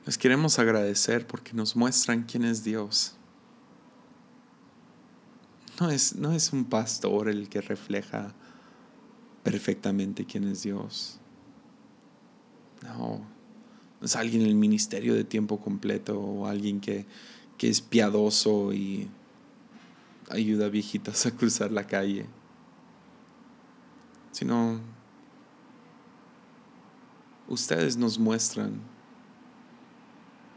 les 0.05 0.17
queremos 0.17 0.59
agradecer 0.59 1.25
porque 1.25 1.53
nos 1.53 1.75
muestran 1.75 2.23
quién 2.23 2.43
es 2.43 2.63
Dios. 2.63 3.15
No 5.79 5.89
es, 5.89 6.15
no 6.15 6.31
es 6.31 6.53
un 6.53 6.65
pastor 6.65 7.29
el 7.29 7.49
que 7.49 7.61
refleja 7.61 8.33
perfectamente 9.43 10.25
quién 10.25 10.45
es 10.45 10.63
Dios. 10.63 11.19
No, 12.83 13.21
no 13.99 14.05
es 14.05 14.15
alguien 14.15 14.43
en 14.43 14.49
el 14.49 14.55
ministerio 14.55 15.15
de 15.15 15.23
tiempo 15.23 15.59
completo 15.59 16.19
o 16.19 16.47
alguien 16.47 16.79
que, 16.79 17.05
que 17.57 17.69
es 17.69 17.81
piadoso 17.81 18.73
y 18.73 19.09
ayuda 20.29 20.65
a 20.65 20.69
viejitas 20.69 21.25
a 21.25 21.31
cruzar 21.31 21.71
la 21.71 21.87
calle, 21.87 22.25
sino 24.31 24.79
ustedes 27.47 27.97
nos 27.97 28.19
muestran 28.19 28.73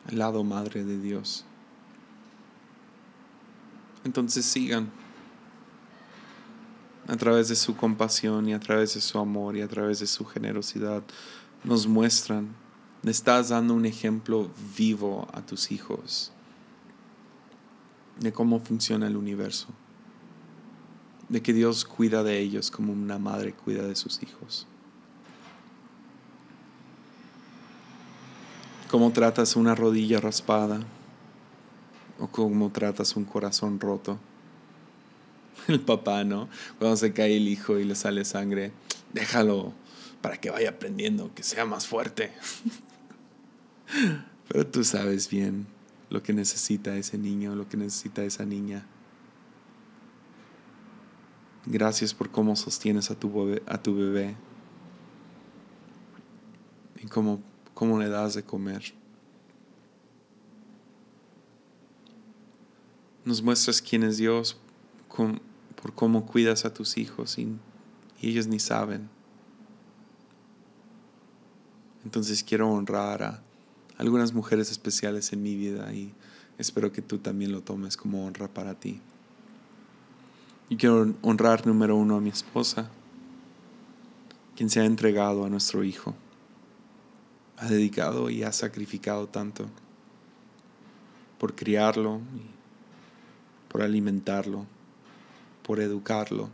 el 0.08 0.18
lado 0.18 0.44
madre 0.44 0.84
de 0.84 1.00
Dios. 1.00 1.44
Entonces 4.04 4.44
sigan 4.44 4.90
a 7.08 7.16
través 7.16 7.48
de 7.48 7.56
su 7.56 7.76
compasión 7.76 8.48
y 8.48 8.54
a 8.54 8.60
través 8.60 8.94
de 8.94 9.00
su 9.00 9.18
amor 9.18 9.56
y 9.56 9.62
a 9.62 9.68
través 9.68 10.00
de 10.00 10.06
su 10.06 10.24
generosidad, 10.24 11.02
nos 11.62 11.86
muestran, 11.86 12.48
le 13.02 13.10
estás 13.10 13.50
dando 13.50 13.74
un 13.74 13.86
ejemplo 13.86 14.50
vivo 14.76 15.28
a 15.32 15.42
tus 15.42 15.70
hijos 15.70 16.32
de 18.18 18.32
cómo 18.32 18.60
funciona 18.60 19.06
el 19.06 19.16
universo, 19.16 19.68
de 21.28 21.42
que 21.42 21.52
Dios 21.52 21.84
cuida 21.84 22.22
de 22.22 22.40
ellos 22.40 22.70
como 22.70 22.92
una 22.92 23.18
madre 23.18 23.52
cuida 23.52 23.82
de 23.86 23.94
sus 23.94 24.22
hijos. 24.22 24.66
Cómo 28.90 29.10
tratas 29.12 29.56
una 29.56 29.74
rodilla 29.74 30.20
raspada 30.20 30.80
o 32.18 32.28
cómo 32.28 32.70
tratas 32.70 33.16
un 33.16 33.24
corazón 33.24 33.78
roto 33.78 34.18
el 35.68 35.80
papá, 35.80 36.24
¿no? 36.24 36.48
Cuando 36.78 36.96
se 36.96 37.12
cae 37.12 37.36
el 37.36 37.48
hijo 37.48 37.78
y 37.78 37.84
le 37.84 37.94
sale 37.94 38.24
sangre, 38.24 38.72
déjalo 39.12 39.72
para 40.20 40.38
que 40.38 40.50
vaya 40.50 40.70
aprendiendo, 40.70 41.32
que 41.34 41.42
sea 41.42 41.64
más 41.64 41.86
fuerte. 41.86 42.32
Pero 44.48 44.66
tú 44.66 44.84
sabes 44.84 45.28
bien 45.28 45.66
lo 46.10 46.22
que 46.22 46.32
necesita 46.32 46.96
ese 46.96 47.18
niño, 47.18 47.54
lo 47.54 47.68
que 47.68 47.76
necesita 47.76 48.24
esa 48.24 48.44
niña. 48.44 48.86
Gracias 51.66 52.14
por 52.14 52.30
cómo 52.30 52.54
sostienes 52.54 53.10
a 53.10 53.18
tu 53.18 53.32
bebé, 53.32 53.62
a 53.66 53.82
tu 53.82 53.96
bebé 53.96 54.36
y 57.02 57.06
cómo, 57.08 57.42
cómo 57.74 57.98
le 57.98 58.08
das 58.08 58.34
de 58.34 58.44
comer. 58.44 58.94
Nos 63.24 63.42
muestras 63.42 63.82
quién 63.82 64.04
es 64.04 64.18
Dios, 64.18 64.56
con, 65.08 65.40
por 65.80 65.94
cómo 65.94 66.26
cuidas 66.26 66.64
a 66.64 66.72
tus 66.72 66.98
hijos 66.98 67.38
y, 67.38 67.56
ellos 68.22 68.46
ni 68.46 68.58
saben. 68.58 69.08
Entonces 72.02 72.42
quiero 72.42 72.70
honrar 72.70 73.22
a 73.22 73.42
algunas 73.98 74.32
mujeres 74.32 74.70
especiales 74.70 75.32
en 75.32 75.42
mi 75.42 75.54
vida 75.54 75.92
y 75.92 76.12
espero 76.58 76.92
que 76.92 77.02
tú 77.02 77.18
también 77.18 77.52
lo 77.52 77.60
tomes 77.60 77.96
como 77.96 78.26
honra 78.26 78.48
para 78.48 78.74
ti. 78.74 79.00
Y 80.68 80.76
quiero 80.76 81.14
honrar 81.22 81.66
número 81.66 81.94
uno 81.94 82.16
a 82.16 82.20
mi 82.20 82.30
esposa, 82.30 82.90
quien 84.56 84.70
se 84.70 84.80
ha 84.80 84.84
entregado 84.84 85.44
a 85.44 85.50
nuestro 85.50 85.84
hijo, 85.84 86.14
ha 87.58 87.66
dedicado 87.66 88.30
y 88.30 88.42
ha 88.42 88.52
sacrificado 88.52 89.28
tanto 89.28 89.66
por 91.38 91.54
criarlo, 91.54 92.20
por 93.68 93.82
alimentarlo, 93.82 94.66
por 95.66 95.80
educarlo. 95.80 96.48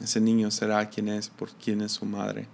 Ese 0.00 0.20
niño 0.22 0.50
será 0.50 0.88
quien 0.88 1.08
es 1.08 1.28
por 1.28 1.50
quien 1.50 1.82
es 1.82 1.92
su 1.92 2.06
madre. 2.06 2.48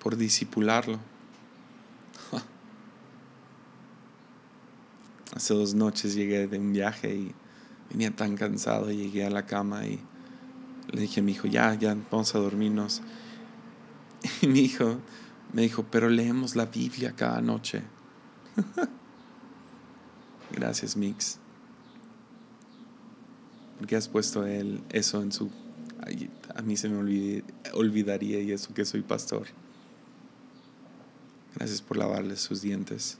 Por 0.00 0.16
disipularlo. 0.16 0.98
Hace 5.36 5.54
dos 5.54 5.74
noches 5.74 6.14
llegué 6.16 6.48
de 6.48 6.58
un 6.58 6.72
viaje 6.72 7.14
y 7.14 7.32
venía 7.90 8.10
tan 8.10 8.36
cansado, 8.36 8.90
llegué 8.90 9.24
a 9.24 9.30
la 9.30 9.46
cama 9.46 9.86
y 9.86 10.00
le 10.90 11.02
dije 11.02 11.20
a 11.20 11.22
mi 11.22 11.30
hijo, 11.32 11.46
ya, 11.46 11.74
ya, 11.74 11.96
vamos 12.10 12.34
a 12.34 12.40
dormirnos. 12.40 13.02
Y 14.40 14.48
mi 14.48 14.60
hijo 14.60 14.98
me 15.52 15.62
dijo, 15.62 15.84
pero 15.90 16.08
leemos 16.08 16.56
la 16.56 16.66
Biblia 16.66 17.12
cada 17.16 17.40
noche. 17.40 17.82
Gracias, 20.52 20.96
Mix 20.96 21.41
porque 23.82 23.96
has 23.96 24.06
puesto 24.06 24.46
él 24.46 24.80
eso 24.90 25.20
en 25.22 25.32
su... 25.32 25.50
A 26.54 26.62
mí 26.62 26.76
se 26.76 26.88
me 26.88 26.98
olvidaría 27.72 28.40
y 28.40 28.52
eso 28.52 28.72
que 28.72 28.84
soy 28.84 29.02
pastor. 29.02 29.48
Gracias 31.56 31.82
por 31.82 31.96
lavarle 31.96 32.36
sus 32.36 32.62
dientes. 32.62 33.18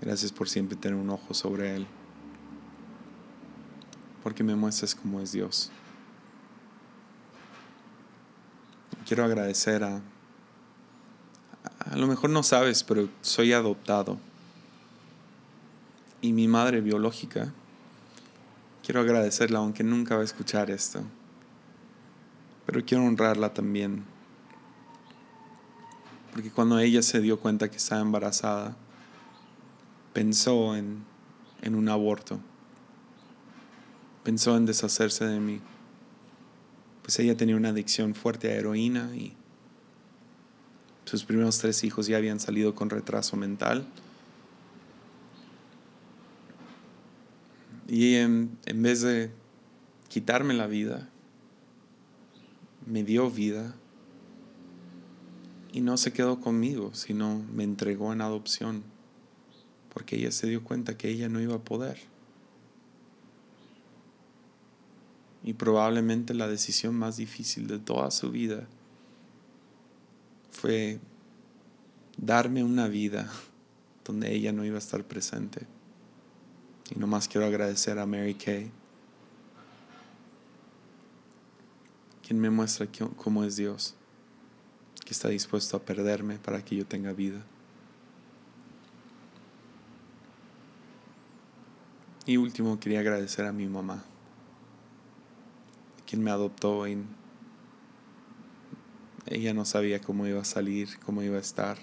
Gracias 0.00 0.32
por 0.32 0.48
siempre 0.48 0.74
tener 0.74 0.98
un 0.98 1.10
ojo 1.10 1.34
sobre 1.34 1.76
Él. 1.76 1.86
Porque 4.22 4.42
me 4.42 4.56
muestras 4.56 4.94
cómo 4.94 5.20
es 5.20 5.32
Dios. 5.32 5.70
Quiero 9.06 9.22
agradecer 9.22 9.84
a... 9.84 10.00
A 11.90 11.96
lo 11.96 12.06
mejor 12.06 12.30
no 12.30 12.42
sabes, 12.42 12.82
pero 12.82 13.10
soy 13.20 13.52
adoptado 13.52 14.18
y 16.24 16.32
mi 16.32 16.48
madre 16.48 16.80
biológica, 16.80 17.52
quiero 18.82 19.02
agradecerla 19.02 19.58
aunque 19.58 19.84
nunca 19.84 20.14
va 20.14 20.22
a 20.22 20.24
escuchar 20.24 20.70
esto, 20.70 21.02
pero 22.64 22.82
quiero 22.82 23.04
honrarla 23.04 23.52
también 23.52 24.04
Porque 26.32 26.50
cuando 26.50 26.78
ella 26.78 27.02
se 27.02 27.20
dio 27.20 27.38
cuenta 27.38 27.70
que 27.70 27.76
estaba 27.76 28.00
embarazada, 28.00 28.74
pensó 30.14 30.74
en, 30.74 31.04
en 31.60 31.74
un 31.74 31.90
aborto. 31.90 32.40
Pensó 34.24 34.56
en 34.56 34.64
deshacerse 34.64 35.26
de 35.26 35.40
mí. 35.40 35.60
Pues 37.02 37.18
ella 37.18 37.36
tenía 37.36 37.54
una 37.54 37.68
adicción 37.68 38.14
fuerte 38.14 38.50
a 38.50 38.54
heroína 38.54 39.14
y 39.14 39.34
sus 41.04 41.22
primeros 41.22 41.58
tres 41.58 41.84
hijos 41.84 42.06
ya 42.06 42.16
habían 42.16 42.40
salido 42.40 42.74
con 42.74 42.88
retraso 42.88 43.36
mental. 43.36 43.86
Y 47.86 48.14
en, 48.14 48.58
en 48.66 48.82
vez 48.82 49.02
de 49.02 49.30
quitarme 50.08 50.54
la 50.54 50.66
vida, 50.66 51.08
me 52.86 53.02
dio 53.02 53.30
vida 53.30 53.74
y 55.72 55.80
no 55.80 55.96
se 55.96 56.12
quedó 56.12 56.40
conmigo, 56.40 56.94
sino 56.94 57.44
me 57.52 57.64
entregó 57.64 58.12
en 58.12 58.20
adopción, 58.20 58.84
porque 59.92 60.16
ella 60.16 60.30
se 60.30 60.46
dio 60.46 60.62
cuenta 60.62 60.96
que 60.96 61.08
ella 61.08 61.28
no 61.28 61.40
iba 61.40 61.56
a 61.56 61.64
poder. 61.64 61.98
Y 65.42 65.54
probablemente 65.54 66.32
la 66.32 66.48
decisión 66.48 66.94
más 66.94 67.16
difícil 67.16 67.66
de 67.66 67.78
toda 67.78 68.10
su 68.10 68.30
vida 68.30 68.66
fue 70.50 71.00
darme 72.16 72.64
una 72.64 72.88
vida 72.88 73.30
donde 74.04 74.32
ella 74.32 74.52
no 74.52 74.64
iba 74.64 74.76
a 74.76 74.78
estar 74.78 75.04
presente. 75.04 75.66
Y 76.90 76.98
nomás 76.98 77.28
quiero 77.28 77.46
agradecer 77.46 77.98
a 77.98 78.04
Mary 78.04 78.34
Kay, 78.34 78.70
quien 82.26 82.40
me 82.40 82.50
muestra 82.50 82.86
cómo 83.16 83.42
es 83.44 83.56
Dios, 83.56 83.94
que 85.04 85.12
está 85.12 85.28
dispuesto 85.28 85.76
a 85.76 85.80
perderme 85.80 86.38
para 86.38 86.62
que 86.62 86.76
yo 86.76 86.86
tenga 86.86 87.12
vida. 87.12 87.42
Y 92.26 92.36
último, 92.36 92.78
quería 92.78 93.00
agradecer 93.00 93.46
a 93.46 93.52
mi 93.52 93.66
mamá, 93.66 94.04
quien 96.06 96.22
me 96.22 96.30
adoptó 96.30 96.86
y 96.86 97.02
ella 99.26 99.54
no 99.54 99.64
sabía 99.64 100.00
cómo 100.00 100.26
iba 100.26 100.40
a 100.40 100.44
salir, 100.44 100.98
cómo 101.00 101.22
iba 101.22 101.38
a 101.38 101.40
estar. 101.40 101.78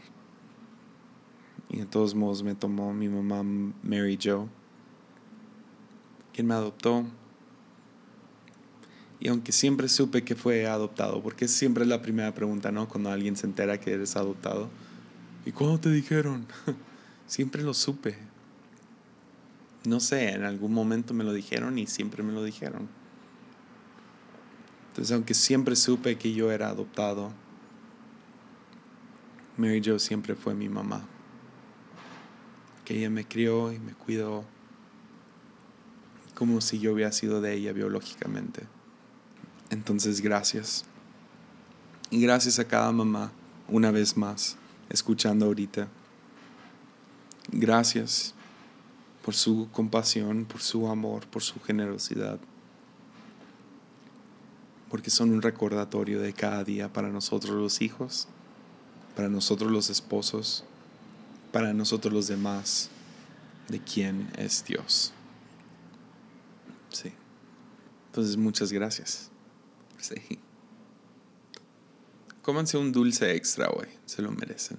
Y 1.69 1.77
de 1.77 1.85
todos 1.85 2.13
modos 2.13 2.43
me 2.43 2.53
tomó 2.53 2.93
mi 2.93 3.09
mamá 3.09 3.43
Mary 3.83 4.19
Jo 4.21 4.47
me 6.43 6.53
adoptó. 6.53 7.05
Y 9.19 9.27
aunque 9.27 9.51
siempre 9.51 9.87
supe 9.87 10.23
que 10.23 10.35
fue 10.35 10.65
adoptado, 10.65 11.21
porque 11.21 11.47
siempre 11.47 11.83
es 11.83 11.89
la 11.89 12.01
primera 12.01 12.33
pregunta, 12.33 12.71
¿no? 12.71 12.89
Cuando 12.89 13.11
alguien 13.11 13.35
se 13.35 13.45
entera 13.45 13.79
que 13.79 13.93
eres 13.93 14.15
adoptado. 14.15 14.69
¿Y 15.45 15.51
cuándo 15.51 15.79
te 15.79 15.91
dijeron? 15.91 16.47
siempre 17.27 17.61
lo 17.61 17.73
supe. 17.73 18.17
No 19.85 19.99
sé, 19.99 20.29
en 20.29 20.43
algún 20.43 20.73
momento 20.73 21.13
me 21.13 21.23
lo 21.23 21.33
dijeron 21.33 21.77
y 21.77 21.87
siempre 21.87 22.23
me 22.23 22.33
lo 22.33 22.43
dijeron. 22.43 22.87
Entonces, 24.89 25.13
aunque 25.13 25.33
siempre 25.33 25.75
supe 25.75 26.17
que 26.17 26.33
yo 26.33 26.51
era 26.51 26.69
adoptado, 26.69 27.31
Mary 29.57 29.81
Jo 29.83 29.99
siempre 29.99 30.35
fue 30.35 30.53
mi 30.53 30.67
mamá. 30.67 31.03
Que 32.85 32.97
ella 32.97 33.09
me 33.09 33.25
crió 33.25 33.71
y 33.71 33.79
me 33.79 33.93
cuidó 33.93 34.43
como 36.41 36.59
si 36.59 36.79
yo 36.79 36.93
hubiera 36.93 37.11
sido 37.11 37.39
de 37.39 37.53
ella 37.53 37.71
biológicamente. 37.71 38.63
Entonces, 39.69 40.21
gracias. 40.21 40.85
Y 42.09 42.19
gracias 42.19 42.57
a 42.57 42.67
cada 42.67 42.91
mamá, 42.91 43.31
una 43.67 43.91
vez 43.91 44.17
más, 44.17 44.57
escuchando 44.89 45.45
ahorita. 45.45 45.87
Gracias 47.51 48.33
por 49.23 49.35
su 49.35 49.69
compasión, 49.71 50.45
por 50.45 50.61
su 50.61 50.87
amor, 50.87 51.27
por 51.27 51.43
su 51.43 51.59
generosidad. 51.59 52.39
Porque 54.89 55.11
son 55.11 55.29
un 55.29 55.43
recordatorio 55.43 56.19
de 56.19 56.33
cada 56.33 56.63
día 56.63 56.91
para 56.91 57.09
nosotros 57.09 57.53
los 57.53 57.83
hijos, 57.83 58.27
para 59.15 59.29
nosotros 59.29 59.71
los 59.71 59.91
esposos, 59.91 60.63
para 61.51 61.71
nosotros 61.75 62.11
los 62.11 62.27
demás, 62.27 62.89
de 63.67 63.79
quién 63.79 64.31
es 64.39 64.65
Dios. 64.65 65.13
Sí. 66.91 67.11
Entonces, 68.07 68.37
muchas 68.37 68.71
gracias. 68.71 69.31
Sí. 69.99 70.15
Cómanse 72.41 72.77
un 72.77 72.91
dulce 72.91 73.35
extra 73.35 73.69
hoy, 73.69 73.87
se 74.05 74.21
lo 74.21 74.31
merecen. 74.31 74.77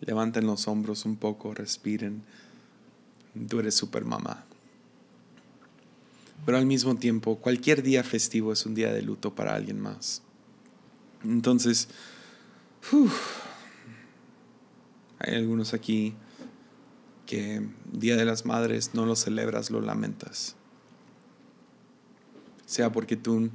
Levanten 0.00 0.46
los 0.46 0.68
hombros 0.68 1.04
un 1.04 1.16
poco, 1.16 1.54
respiren. 1.54 2.22
Tú 3.48 3.58
eres 3.58 3.74
super 3.74 4.04
mamá. 4.04 4.44
Pero 6.44 6.58
al 6.58 6.66
mismo 6.66 6.94
tiempo, 6.96 7.36
cualquier 7.36 7.82
día 7.82 8.04
festivo 8.04 8.52
es 8.52 8.66
un 8.66 8.74
día 8.74 8.92
de 8.92 9.02
luto 9.02 9.34
para 9.34 9.54
alguien 9.54 9.80
más. 9.80 10.22
Entonces, 11.24 11.88
hay 15.18 15.34
algunos 15.34 15.72
aquí 15.72 16.14
que 17.24 17.66
Día 17.90 18.16
de 18.16 18.26
las 18.26 18.44
Madres 18.44 18.90
no 18.92 19.06
lo 19.06 19.16
celebras, 19.16 19.70
lo 19.70 19.80
lamentas 19.80 20.54
sea 22.74 22.90
porque 22.90 23.16
tú 23.16 23.50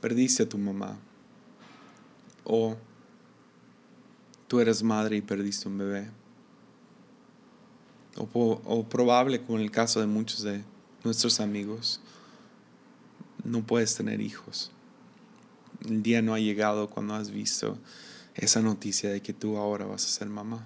perdiste 0.00 0.44
a 0.44 0.48
tu 0.48 0.56
mamá 0.56 0.96
o 2.44 2.76
tú 4.48 4.58
eres 4.58 4.82
madre 4.82 5.16
y 5.16 5.20
perdiste 5.20 5.68
un 5.68 5.76
bebé. 5.76 6.10
O, 8.16 8.62
o, 8.64 8.88
probable, 8.88 9.42
como 9.42 9.58
en 9.58 9.64
el 9.64 9.70
caso 9.70 10.00
de 10.00 10.06
muchos 10.06 10.42
de 10.42 10.64
nuestros 11.02 11.40
amigos, 11.40 12.00
no 13.44 13.66
puedes 13.66 13.94
tener 13.94 14.22
hijos. 14.22 14.70
El 15.86 16.02
día 16.02 16.22
no 16.22 16.32
ha 16.32 16.38
llegado 16.38 16.88
cuando 16.88 17.14
has 17.14 17.30
visto 17.30 17.76
esa 18.34 18.62
noticia 18.62 19.10
de 19.10 19.20
que 19.20 19.34
tú 19.34 19.58
ahora 19.58 19.84
vas 19.84 20.06
a 20.06 20.08
ser 20.08 20.28
mamá. 20.28 20.64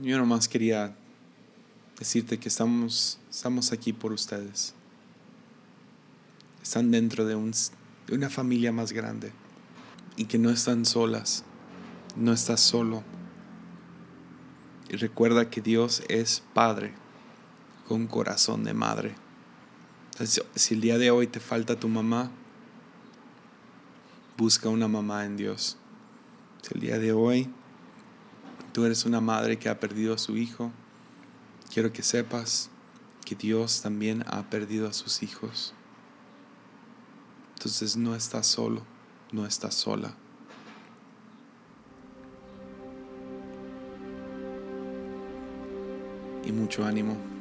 Yo 0.00 0.16
nomás 0.16 0.48
quería 0.48 0.96
decirte 1.98 2.38
que 2.38 2.48
estamos, 2.48 3.18
estamos 3.32 3.72
aquí 3.72 3.94
por 3.94 4.12
ustedes. 4.12 4.74
Están 6.62 6.90
dentro 6.90 7.24
de, 7.24 7.34
un, 7.34 7.52
de 8.06 8.14
una 8.14 8.28
familia 8.28 8.72
más 8.72 8.92
grande 8.92 9.32
y 10.16 10.26
que 10.26 10.38
no 10.38 10.50
están 10.50 10.84
solas, 10.84 11.42
no 12.14 12.34
estás 12.34 12.60
solo. 12.60 13.02
Y 14.90 14.96
recuerda 14.96 15.48
que 15.48 15.62
Dios 15.62 16.02
es 16.08 16.42
Padre 16.52 16.92
con 17.88 18.06
corazón 18.06 18.64
de 18.64 18.74
madre. 18.74 19.14
si 20.54 20.74
el 20.74 20.82
día 20.82 20.98
de 20.98 21.10
hoy 21.10 21.26
te 21.26 21.40
falta 21.40 21.80
tu 21.80 21.88
mamá, 21.88 22.30
busca 24.36 24.68
una 24.68 24.88
mamá 24.88 25.24
en 25.24 25.38
Dios. 25.38 25.78
Si 26.60 26.74
el 26.74 26.80
día 26.80 26.98
de 26.98 27.12
hoy 27.12 27.48
tú 28.74 28.84
eres 28.84 29.06
una 29.06 29.22
madre 29.22 29.58
que 29.58 29.70
ha 29.70 29.80
perdido 29.80 30.12
a 30.12 30.18
su 30.18 30.36
hijo, 30.36 30.70
quiero 31.72 31.94
que 31.94 32.02
sepas 32.02 32.68
Dios 33.34 33.82
también 33.82 34.24
ha 34.26 34.42
perdido 34.50 34.88
a 34.88 34.92
sus 34.92 35.22
hijos. 35.22 35.74
Entonces 37.54 37.96
no 37.96 38.14
estás 38.14 38.46
solo, 38.46 38.82
no 39.30 39.46
estás 39.46 39.74
sola. 39.74 40.14
Y 46.44 46.52
mucho 46.52 46.84
ánimo. 46.84 47.31